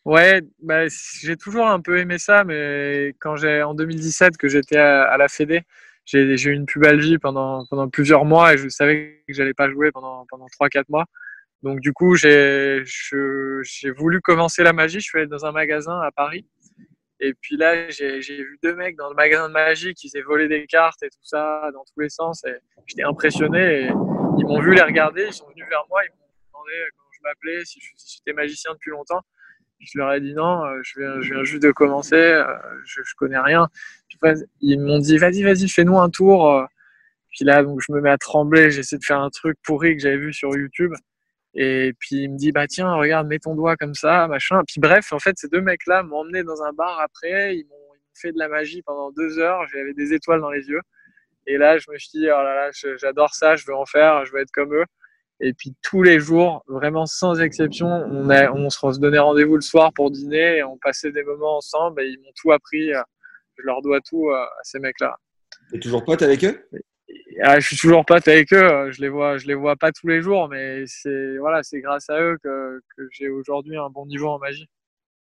[0.05, 0.85] Ouais, bah,
[1.21, 5.27] j'ai toujours un peu aimé ça, mais quand j'ai en 2017 que j'étais à, la
[5.27, 5.61] Fédé,
[6.05, 9.91] j'ai eu une pubalgie pendant pendant plusieurs mois et je savais que j'allais pas jouer
[9.91, 11.05] pendant pendant trois quatre mois.
[11.61, 12.83] Donc du coup, j'ai
[13.97, 14.99] voulu commencer la magie.
[14.99, 16.45] Je suis allé dans un magasin à Paris
[17.19, 20.47] et puis là, j'ai vu deux mecs dans le magasin de magie qui faisaient voler
[20.47, 22.43] des cartes et tout ça dans tous les sens
[22.87, 23.89] j'étais impressionné.
[24.39, 27.19] Ils m'ont vu les regarder, ils sont venus vers moi, ils m'ont demandé comment je
[27.23, 27.79] m'appelais, si
[28.15, 29.21] j'étais magicien depuis longtemps.
[29.79, 32.45] Je leur ai dit non, euh, je viens, juste de commencer, euh,
[32.85, 33.67] je, je connais rien.
[34.61, 36.51] Ils m'ont dit vas-y, vas-y, fais-nous un tour.
[36.53, 36.65] euh.
[37.29, 40.01] Puis là, donc je me mets à trembler, j'essaie de faire un truc pourri que
[40.01, 40.93] j'avais vu sur YouTube.
[41.53, 44.61] Et puis il me dit bah tiens, regarde, mets ton doigt comme ça, machin.
[44.67, 47.75] Puis bref, en fait, ces deux mecs-là m'ont emmené dans un bar après, ils m'ont
[48.15, 50.81] fait de la magie pendant deux heures, j'avais des étoiles dans les yeux.
[51.51, 54.23] Et là, je me suis dit, oh là là, j'adore ça, je veux en faire,
[54.25, 54.85] je veux être comme eux.
[55.41, 59.61] Et puis tous les jours, vraiment sans exception, on, a, on se donnait rendez-vous le
[59.61, 62.93] soir pour dîner et on passait des moments ensemble et ils m'ont tout appris.
[62.93, 63.01] euh,
[63.57, 65.15] Je leur dois tout euh, à ces mecs-là.
[65.71, 66.67] T'es toujours pote avec eux?
[66.73, 68.61] Et, ah, je suis toujours pote avec eux.
[68.63, 71.79] euh, Je les vois, je les vois pas tous les jours, mais c'est voilà, c'est
[71.79, 74.67] grâce à eux que, que j'ai aujourd'hui un bon niveau en magie.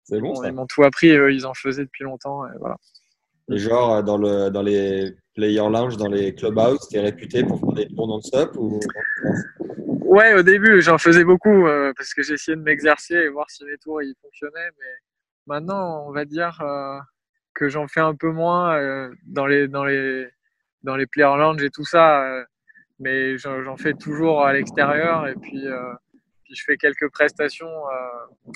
[0.04, 0.48] C'est bon ça.
[0.48, 1.10] ils m'ont tout appris.
[1.10, 2.46] Eux, ils en faisaient depuis longtemps.
[2.46, 2.76] Et voilà.
[3.52, 7.72] Et genre, dans, le, dans les player lounge, dans les clubhouse, t'es réputé pour faire
[7.72, 8.80] des tours non-stop ou...
[10.06, 13.64] Ouais, au début, j'en faisais beaucoup euh, parce que j'essayais de m'exercer et voir si
[13.64, 14.70] mes tours ils fonctionnaient.
[14.78, 14.94] Mais
[15.46, 16.98] maintenant, on va dire euh,
[17.54, 20.26] que j'en fais un peu moins euh, dans les dans les
[20.84, 22.24] dans les player lounge et tout ça.
[22.98, 25.66] mais j'en fais toujours à l'extérieur et puis
[26.44, 27.74] puis je fais quelques prestations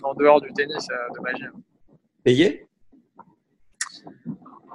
[0.03, 1.45] en dehors du tennis de magie.
[2.25, 2.69] Payé?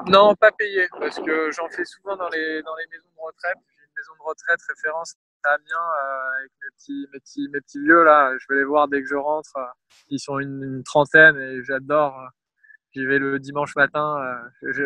[0.07, 3.57] Non, pas payé, parce que j'en fais souvent dans les, maisons de retraite.
[3.75, 8.31] J'ai une maison de retraite référence à Amiens euh, avec mes petits, mes, vieux là.
[8.39, 9.55] Je vais les voir dès que je rentre.
[9.57, 9.65] euh,
[10.09, 12.19] Ils sont une, trentaine et j'adore.
[12.19, 12.27] euh,
[12.93, 14.23] J'y vais le dimanche matin.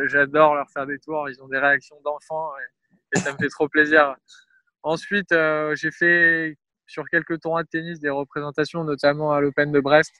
[0.07, 1.29] J'adore leur faire des tours.
[1.29, 2.51] Ils ont des réactions d'enfants
[3.13, 4.15] et, ça me fait trop plaisir.
[4.83, 5.29] Ensuite,
[5.75, 6.57] j'ai fait
[6.87, 10.11] sur quelques tournois de tennis des représentations, notamment à l'Open de Brest.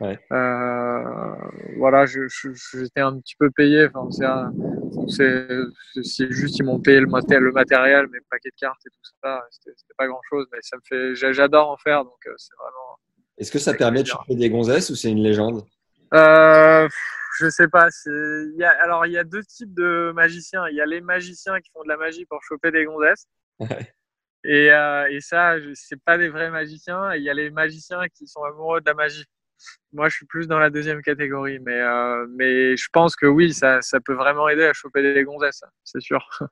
[0.00, 0.18] Ouais.
[0.30, 1.34] Euh,
[1.78, 3.88] voilà, j'étais un petit peu payé.
[3.94, 4.50] Enfin,
[5.08, 9.10] c'est juste ils m'ont payé le, maté- le matériel, mes paquets de cartes et tout
[9.22, 9.42] ça.
[9.50, 11.14] C'était pas grand chose, mais ça me fait.
[11.14, 12.98] j'a- J'adore en faire, donc euh, c'est vraiment.
[13.38, 15.64] Est-ce que ça permet de choper des gonzesses ou c'est une légende?
[16.14, 16.88] Euh,
[17.38, 17.88] je sais pas.
[17.90, 20.68] c'est- Il y a, alors il y a deux types de magiciens.
[20.68, 23.26] Il y a les magiciens qui font de la magie pour choper des gonzesses.
[23.58, 23.94] Ouais.
[24.44, 27.14] Et, euh, et ça, c'est pas des vrais magiciens.
[27.14, 29.24] Il y a les magiciens qui sont amoureux de la magie.
[29.92, 33.52] Moi, je suis plus dans la deuxième catégorie, mais euh, mais je pense que oui,
[33.52, 36.28] ça, ça peut vraiment aider à choper des gonzesses, c'est sûr.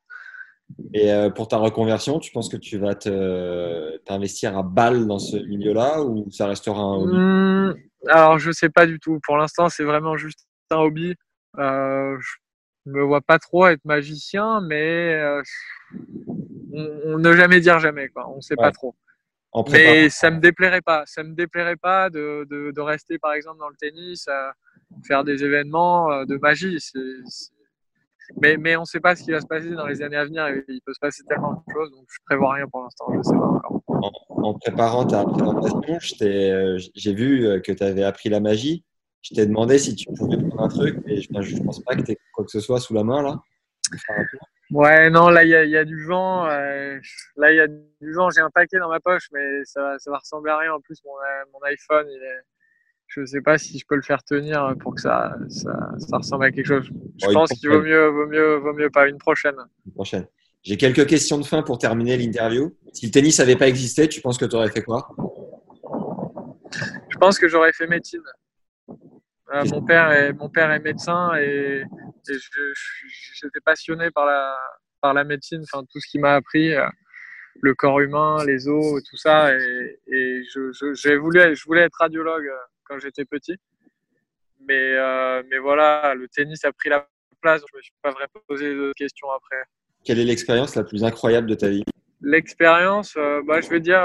[0.95, 5.37] Et euh, pour ta reconversion, tu penses que tu vas t'investir à balle dans ce
[5.37, 7.17] milieu-là ou ça restera un hobby?
[7.17, 7.75] Hmm,
[8.09, 9.21] alors, je sais pas du tout.
[9.25, 11.15] Pour l'instant, c'est vraiment juste un hobby.
[11.59, 15.43] Euh, je me vois pas trop être magicien, mais euh,
[16.73, 18.29] on, on ne jamais dire jamais, quoi.
[18.29, 18.65] On sait Ouais.
[18.65, 18.95] pas trop.
[19.55, 19.65] En.
[19.71, 21.05] Mais ça me déplairait pas.
[21.07, 24.53] Ça me déplairait pas de, de, de rester, par exemple, dans le tennis, à
[25.07, 26.79] faire des événements euh, de magie.
[28.41, 30.25] Mais, mais on ne sait pas ce qui va se passer dans les années à
[30.25, 30.49] venir.
[30.69, 33.07] Il peut se passer tellement de choses, donc je prévois rien pour l'instant.
[33.13, 33.83] Je ne sais pas encore.
[33.89, 38.85] En, en préparant ta présentation, euh, j'ai vu euh, que tu avais appris la magie.
[39.23, 42.03] Je t'ai demandé si tu pouvais prendre un truc, mais je ne pense pas que
[42.03, 43.41] tu aies quoi que ce soit sous la main là.
[43.91, 44.49] Tour.
[44.75, 46.47] Ouais, non, là, il y a, il y a du vent.
[46.51, 46.99] euh,
[47.37, 48.29] là, il y a du vent.
[48.31, 50.73] J'ai un paquet dans ma poche, mais ça, va- ça va ressembler à rien.
[50.75, 52.41] En plus, mon, euh, mon iPhone, il est...
[53.07, 56.17] je ne sais pas si je peux le faire tenir pour que ça, ça, ça
[56.17, 56.91] ressemble à quelque chose.
[57.23, 59.55] Je pense qu'il vaut mieux, vaut, mieux, vaut mieux pas une prochaine.
[59.87, 60.27] Une prochaine.
[60.65, 62.77] J'ai quelques questions de fin pour terminer l'interview.
[62.93, 65.09] Si le tennis n'avait pas existé, tu penses que tu aurais fait quoi?
[67.11, 68.23] Je pense que j'aurais fait médecine.
[69.53, 71.85] Euh, mon, père est, mon père est médecin et,
[72.27, 74.57] j'étais passionné par la,
[75.05, 76.87] par la médecine, enfin, tout ce qui m'a appris, euh,
[77.61, 79.55] le corps humain, les os, tout ça.
[79.55, 83.57] Et, et je, je, j'ai voulu, je voulais être radiologue euh, quand j'étais petit.
[84.67, 87.07] Mais, euh, mais voilà, le tennis a pris la
[87.43, 87.63] place.
[87.71, 89.63] Je me suis pas vraiment posé de questions après.
[90.05, 91.85] Quelle est l'expérience la plus incroyable de ta vie?
[92.23, 93.15] L'expérience,
[93.45, 94.01] bah, je vais dire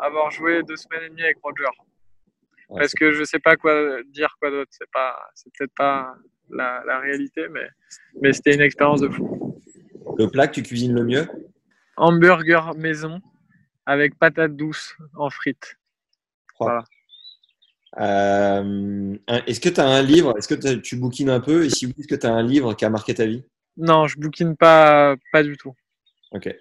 [0.00, 1.64] avoir joué deux semaines et demie avec Roger.
[2.76, 4.70] Parce que je sais pas quoi dire quoi d'autre.
[4.70, 6.14] C'est pas, c'est peut-être pas
[6.50, 7.68] la, la réalité, mais,
[8.20, 9.58] mais c'était une expérience de fou.
[10.18, 11.26] Le plat que tu cuisines le mieux?
[11.96, 13.20] Hamburger maison
[13.86, 15.76] avec patates douces en frites.
[16.58, 16.84] Voilà.
[17.98, 19.16] Euh,
[19.46, 20.36] Est-ce que tu as un livre?
[20.38, 21.64] Est-ce que tu bouquines un peu?
[21.64, 23.44] Et si oui, est-ce que tu as un livre qui a marqué ta vie?
[23.76, 25.74] Non, je bouquine pas, pas du tout.
[26.32, 26.54] Ok.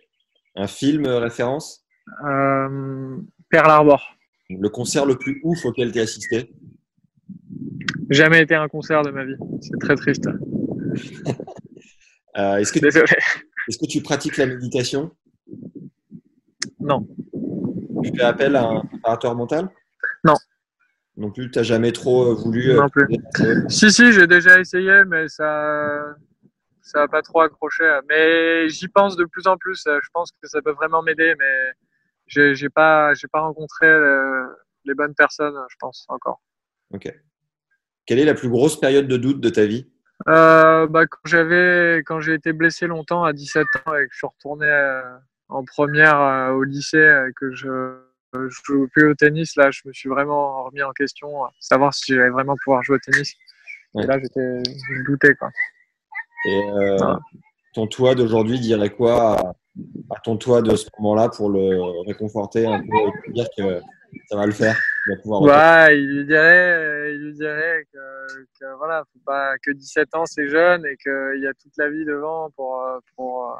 [0.56, 1.86] Un film euh, référence?
[2.26, 3.18] Euh,
[3.50, 4.16] Pearl Harbor.
[4.50, 6.52] Le concert le plus ouf auquel tu as assisté
[8.10, 9.36] Jamais été à un concert de ma vie.
[9.62, 10.28] C'est très triste.
[12.38, 13.06] Euh, Est-ce que, Désolé.
[13.68, 15.12] est-ce que tu pratiques la méditation?
[16.80, 17.06] Non.
[18.04, 19.68] Tu fais appel à un préparateur mental?
[20.24, 20.36] Non.
[21.18, 22.70] Non plus, tu n'as jamais trop euh, voulu.
[22.70, 23.08] euh, Non plus.
[23.68, 26.16] Si, si, j'ai déjà essayé, mais ça
[26.82, 27.84] ça n'a pas trop accroché.
[28.08, 29.82] Mais j'y pense de plus en plus.
[29.86, 31.72] Je pense que ça peut vraiment m'aider, mais
[32.30, 34.46] j'ai j'ai pas, j'ai pas rencontré euh,
[34.86, 36.42] les bonnes personnes, je pense, encore.
[36.94, 37.14] Ok.
[38.06, 39.88] Quelle est la plus grosse période de doute de ta vie?
[40.28, 44.18] Euh, bah, quand j'avais, quand j'ai été blessé longtemps à 17 ans et que je
[44.18, 45.02] suis retourné euh,
[45.50, 48.00] en première au lycée et que je
[48.34, 52.14] je joue plus au tennis, là, je me suis vraiment remis en question, savoir si
[52.14, 53.34] j'allais vraiment pouvoir jouer au tennis.
[53.94, 54.04] Ouais.
[54.04, 55.50] Et là, j'étais, je doutais, quoi.
[56.46, 57.20] Et euh, Voilà.
[57.74, 59.56] ton toi d'aujourd'hui dirait quoi
[60.10, 63.48] à, à ton toi de ce moment-là pour le réconforter un peu et lui dire
[63.58, 63.80] que
[64.30, 64.76] ça va le faire
[65.08, 69.58] il va pouvoir Ouais, il lui dirait, il lui dirait que, que voilà, faut pas
[69.64, 73.00] que 17 ans c'est jeune et qu'il y a toute la vie devant pour euh,
[73.16, 73.56] pour euh,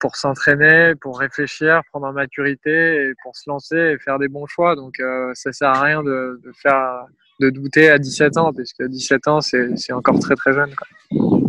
[0.00, 4.46] pour s'entraîner, pour réfléchir, prendre en maturité et pour se lancer et faire des bons
[4.46, 4.76] choix.
[4.76, 7.06] Donc euh, ça sert à rien de, de faire
[7.40, 10.74] de douter à 17 ans puisque 17 ans c'est c'est encore très très jeune.
[10.74, 11.40] Quoi.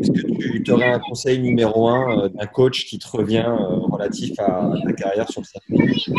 [0.00, 3.80] Est-ce que tu aurais un conseil numéro un euh, d'un coach qui te revient euh,
[3.86, 6.14] relatif à, ta carrière sur le circuit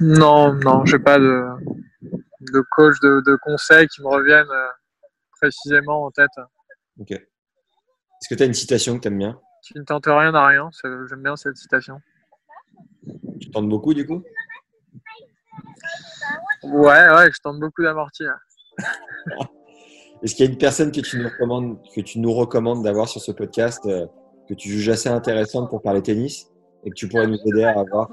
[0.00, 1.46] Non, non, j'ai pas de
[2.40, 4.68] de coach de, de conseils qui me reviennent euh,
[5.32, 6.30] précisément en tête.
[6.98, 7.10] Ok.
[7.10, 9.40] Est-ce que tu as une citation que tu aimes bien?
[9.62, 12.00] Qui ne tente rien à rien, j'aime bien cette citation.
[13.40, 14.22] Tu tentes beaucoup du coup?
[16.62, 18.34] Ouais, ouais, je tente beaucoup d'amortir.
[20.22, 23.08] Est-ce qu'il y a une personne que tu nous recommandes, que tu nous recommandes d'avoir
[23.08, 24.06] sur ce podcast euh,
[24.48, 26.50] que tu juges assez intéressante pour parler tennis
[26.84, 28.08] et que tu pourrais nous aider à avoir?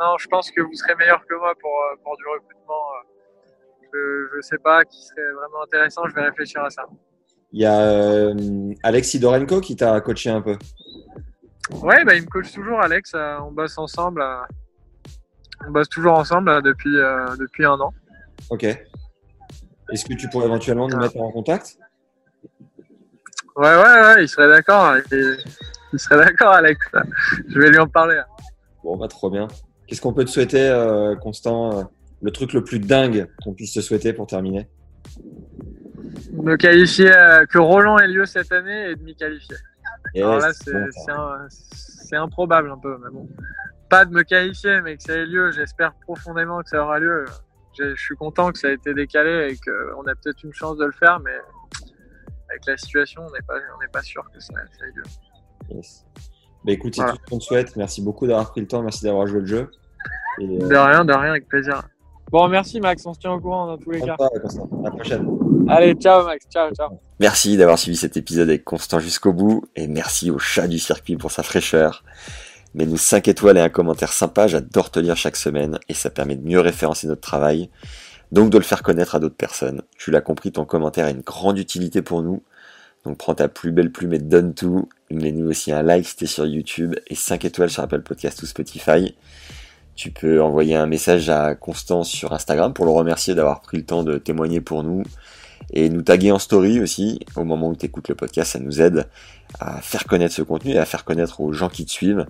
[0.00, 2.72] Non, je pense que vous serez meilleur que moi pour, euh, pour du recrutement.
[2.74, 3.86] euh.
[3.92, 6.86] Je, je sais pas qui serait vraiment intéressant, je vais réfléchir à ça.
[7.52, 8.34] Il y a euh,
[8.82, 10.56] Alex Sidorenko qui t'a coaché un peu.
[11.82, 13.14] Ouais, bah, il me coach toujours, Alex.
[13.14, 14.24] on bosse ensemble.
[15.64, 16.90] on bosse toujours ensemble depuis,
[17.38, 17.94] depuis un an.
[18.50, 18.66] Ok.
[19.92, 21.78] Est-ce que tu pourrais éventuellement nous mettre en contact?
[23.56, 24.96] Ouais, ouais, ouais, il serait d'accord.
[25.12, 25.36] Il,
[25.92, 26.86] il serait d'accord, Alex.
[27.48, 28.20] Je vais lui en parler.
[28.82, 29.46] Bon, bah trop bien.
[29.86, 31.82] Qu'est-ce qu'on peut te souhaiter, euh, Constant euh,
[32.22, 34.68] Le truc le plus dingue qu'on puisse te souhaiter pour terminer?
[36.32, 39.56] Me qualifier, euh, que Roland ait lieu cette année et de m'y qualifier.
[40.16, 43.28] Alors là, bon, c'est improbable un peu, mais bon.
[43.88, 45.52] Pas de me qualifier, mais que ça ait lieu.
[45.52, 47.24] J'espère profondément que ça aura lieu.
[47.78, 50.84] Je suis content que ça a été décalé et qu'on a peut-être une chance de
[50.84, 51.32] le faire, mais
[52.50, 55.02] avec la situation, on n'est pas, on n'est pas sûr que ça, ça ait lieu.
[55.70, 56.04] Yes.
[56.64, 57.16] Bah écoute, c'est Voilà.
[57.16, 57.76] tout ce qu'on te souhaite.
[57.76, 58.82] Merci beaucoup d'avoir pris le temps.
[58.82, 59.70] Merci d'avoir joué le jeu.
[60.40, 61.82] Et, euh, De rien, de rien, avec plaisir.
[62.30, 64.16] Bon, merci Max, on se tient au courant dans tous les cas.
[64.18, 64.28] À
[64.84, 65.28] la prochaine.
[65.68, 66.98] Allez, ciao Max, ciao, ciao.
[67.20, 71.16] Merci d'avoir suivi cet épisode avec Constant jusqu'au bout et merci au chat du circuit
[71.16, 72.02] pour sa fraîcheur.
[72.74, 76.34] Mets-nous 5 étoiles et un commentaire sympa, j'adore te lire chaque semaine et ça permet
[76.34, 77.70] de mieux référencer notre travail,
[78.32, 79.82] donc de le faire connaître à d'autres personnes.
[79.96, 82.42] Tu l'as compris, ton commentaire a une grande utilité pour nous,
[83.04, 84.88] donc prends ta plus belle plume et donne tout.
[85.10, 88.46] Mets-nous aussi un like si t'es sur YouTube et 5 étoiles sur Apple Podcast ou
[88.46, 89.14] Spotify.
[89.94, 93.84] Tu peux envoyer un message à Constance sur Instagram pour le remercier d'avoir pris le
[93.84, 95.04] temps de témoigner pour nous
[95.72, 98.52] et nous taguer en story aussi au moment où tu écoutes le podcast.
[98.52, 99.06] Ça nous aide
[99.60, 102.26] à faire connaître ce contenu et à faire connaître aux gens qui te suivent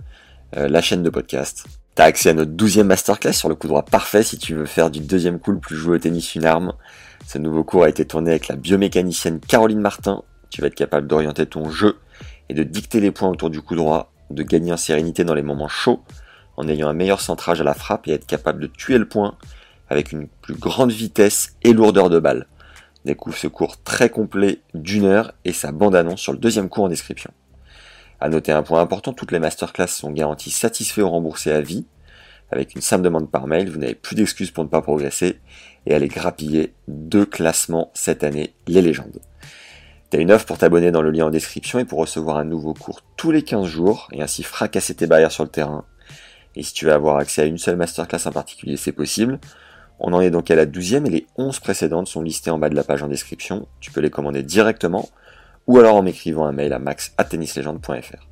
[0.55, 1.65] euh, la chaîne de podcast.
[1.95, 4.91] T'as accès à notre douzième masterclass sur le coup droit parfait si tu veux faire
[4.91, 6.73] du deuxième coup le plus joué au tennis une arme.
[7.25, 10.23] Ce nouveau cours a été tourné avec la biomécanicienne Caroline Martin.
[10.49, 11.97] Tu vas être capable d'orienter ton jeu
[12.49, 15.41] et de dicter les points autour du coup droit, de gagner en sérénité dans les
[15.41, 16.03] moments chauds
[16.57, 19.37] en ayant un meilleur centrage à la frappe et être capable de tuer le point
[19.89, 22.47] avec une plus grande vitesse et lourdeur de balle.
[23.05, 26.89] Découvre ce cours très complet d'une heure et sa bande-annonce sur le deuxième cours en
[26.89, 27.31] description.
[28.25, 31.85] À noter un point important, toutes les masterclass sont garanties satisfaits ou remboursés à vie.
[32.49, 35.39] Avec une simple demande par mail, vous n'avez plus d'excuses pour ne pas progresser
[35.85, 39.19] et aller grappiller deux classements cette année, les légendes.
[40.09, 42.73] T'as une offre pour t'abonner dans le lien en description et pour recevoir un nouveau
[42.73, 45.85] cours tous les 15 jours et ainsi fracasser tes barrières sur le terrain
[46.55, 49.39] et si tu veux avoir accès à une seule masterclass en particulier, c'est possible.
[49.99, 52.69] On en est donc à la douzième et les 11 précédentes sont listées en bas
[52.69, 53.67] de la page en description.
[53.81, 55.09] Tu peux les commander directement
[55.67, 58.27] ou alors en m'écrivant un mail à max.tennislegende.fr.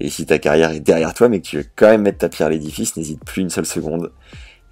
[0.00, 2.28] Et si ta carrière est derrière toi mais que tu veux quand même mettre ta
[2.28, 4.12] pierre à l'édifice, n'hésite plus une seule seconde.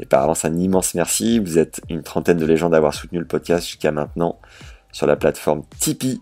[0.00, 1.38] Et par avance, un immense merci.
[1.38, 4.40] Vous êtes une trentaine de légendes à avoir soutenu le podcast jusqu'à maintenant
[4.92, 6.20] sur la plateforme Tipeee.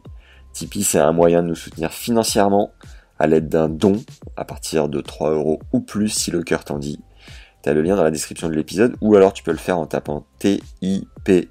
[0.52, 2.72] Tipeee, c'est un moyen de nous soutenir financièrement
[3.18, 4.02] à l'aide d'un don
[4.36, 7.00] à partir de 3 euros ou plus si le cœur t'en dit.
[7.62, 9.78] Tu as le lien dans la description de l'épisode ou alors tu peux le faire
[9.78, 11.48] en tapant T-I-P-E-E-E,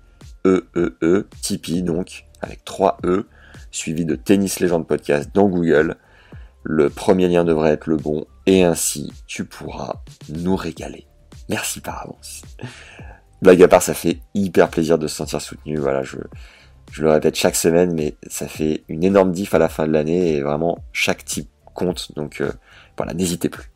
[1.01, 3.25] -E, Tipeee donc, avec 3 E,
[3.71, 5.95] suivi de Tennis Legend Podcast dans Google.
[6.63, 11.07] Le premier lien devrait être le bon et ainsi tu pourras nous régaler.
[11.49, 12.43] Merci par avance.
[13.41, 15.77] Blague à part, ça fait hyper plaisir de se sentir soutenu.
[15.77, 16.17] Voilà, je,
[16.91, 19.93] je le répète chaque semaine, mais ça fait une énorme diff à la fin de
[19.93, 22.11] l'année et vraiment chaque type compte.
[22.15, 22.51] Donc euh,
[22.97, 23.71] voilà, n'hésitez plus.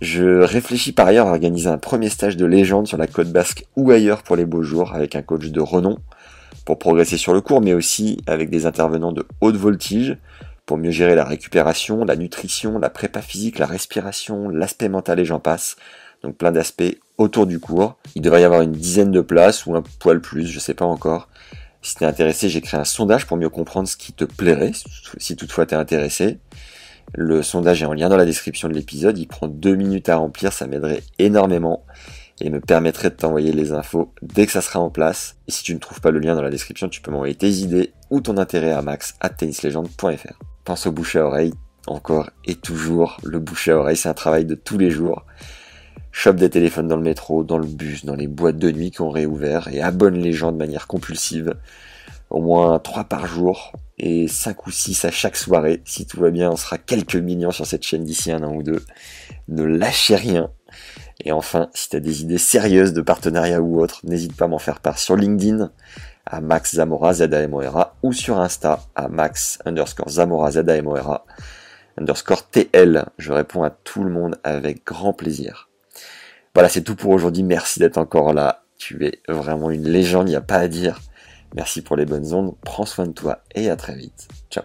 [0.00, 3.66] Je réfléchis par ailleurs à organiser un premier stage de légende sur la côte basque
[3.76, 5.98] ou ailleurs pour les beaux jours avec un coach de renom
[6.64, 10.16] pour progresser sur le cours, mais aussi avec des intervenants de haute voltige
[10.66, 15.24] pour mieux gérer la récupération, la nutrition, la prépa physique, la respiration, l'aspect mental et
[15.24, 15.76] j'en passe.
[16.22, 17.98] Donc plein d'aspects autour du cours.
[18.14, 20.86] Il devrait y avoir une dizaine de places ou un poil plus, je sais pas
[20.86, 21.28] encore.
[21.82, 24.72] Si t'es intéressé, j'ai créé un sondage pour mieux comprendre ce qui te plairait,
[25.18, 26.38] si toutefois t'es intéressé.
[27.12, 30.16] Le sondage est en lien dans la description de l'épisode, il prend deux minutes à
[30.16, 31.84] remplir, ça m'aiderait énormément
[32.40, 35.36] et me permettrait de t'envoyer les infos dès que ça sera en place.
[35.48, 37.50] Et si tu ne trouves pas le lien dans la description, tu peux m'envoyer tes
[37.50, 40.38] idées ou ton intérêt à max at tennislegend.fr.
[40.64, 41.52] Pense au bouche à oreille,
[41.86, 45.24] encore et toujours, le bouche à oreille, c'est un travail de tous les jours.
[46.10, 49.00] Chope des téléphones dans le métro, dans le bus, dans les boîtes de nuit qui
[49.00, 51.54] ont réouvert et abonne les gens de manière compulsive
[52.30, 55.82] au moins 3 par jour et 5 ou 6 à chaque soirée.
[55.84, 58.62] Si tout va bien, on sera quelques millions sur cette chaîne d'ici un an ou
[58.62, 58.84] deux.
[59.48, 60.50] Ne lâchez rien.
[61.20, 64.48] Et enfin, si tu as des idées sérieuses de partenariat ou autre, n'hésite pas à
[64.48, 65.70] m'en faire part sur LinkedIn
[66.26, 71.24] à Max Zamora ZAMORA ou sur Insta à Max underscore Zamora ZAMORA
[71.98, 73.06] underscore TL.
[73.18, 75.68] Je réponds à tout le monde avec grand plaisir.
[76.54, 77.42] Voilà, c'est tout pour aujourd'hui.
[77.42, 78.64] Merci d'être encore là.
[78.78, 81.00] Tu es vraiment une légende, il n'y a pas à dire.
[81.54, 84.28] Merci pour les bonnes ondes, prends soin de toi et à très vite.
[84.50, 84.64] Ciao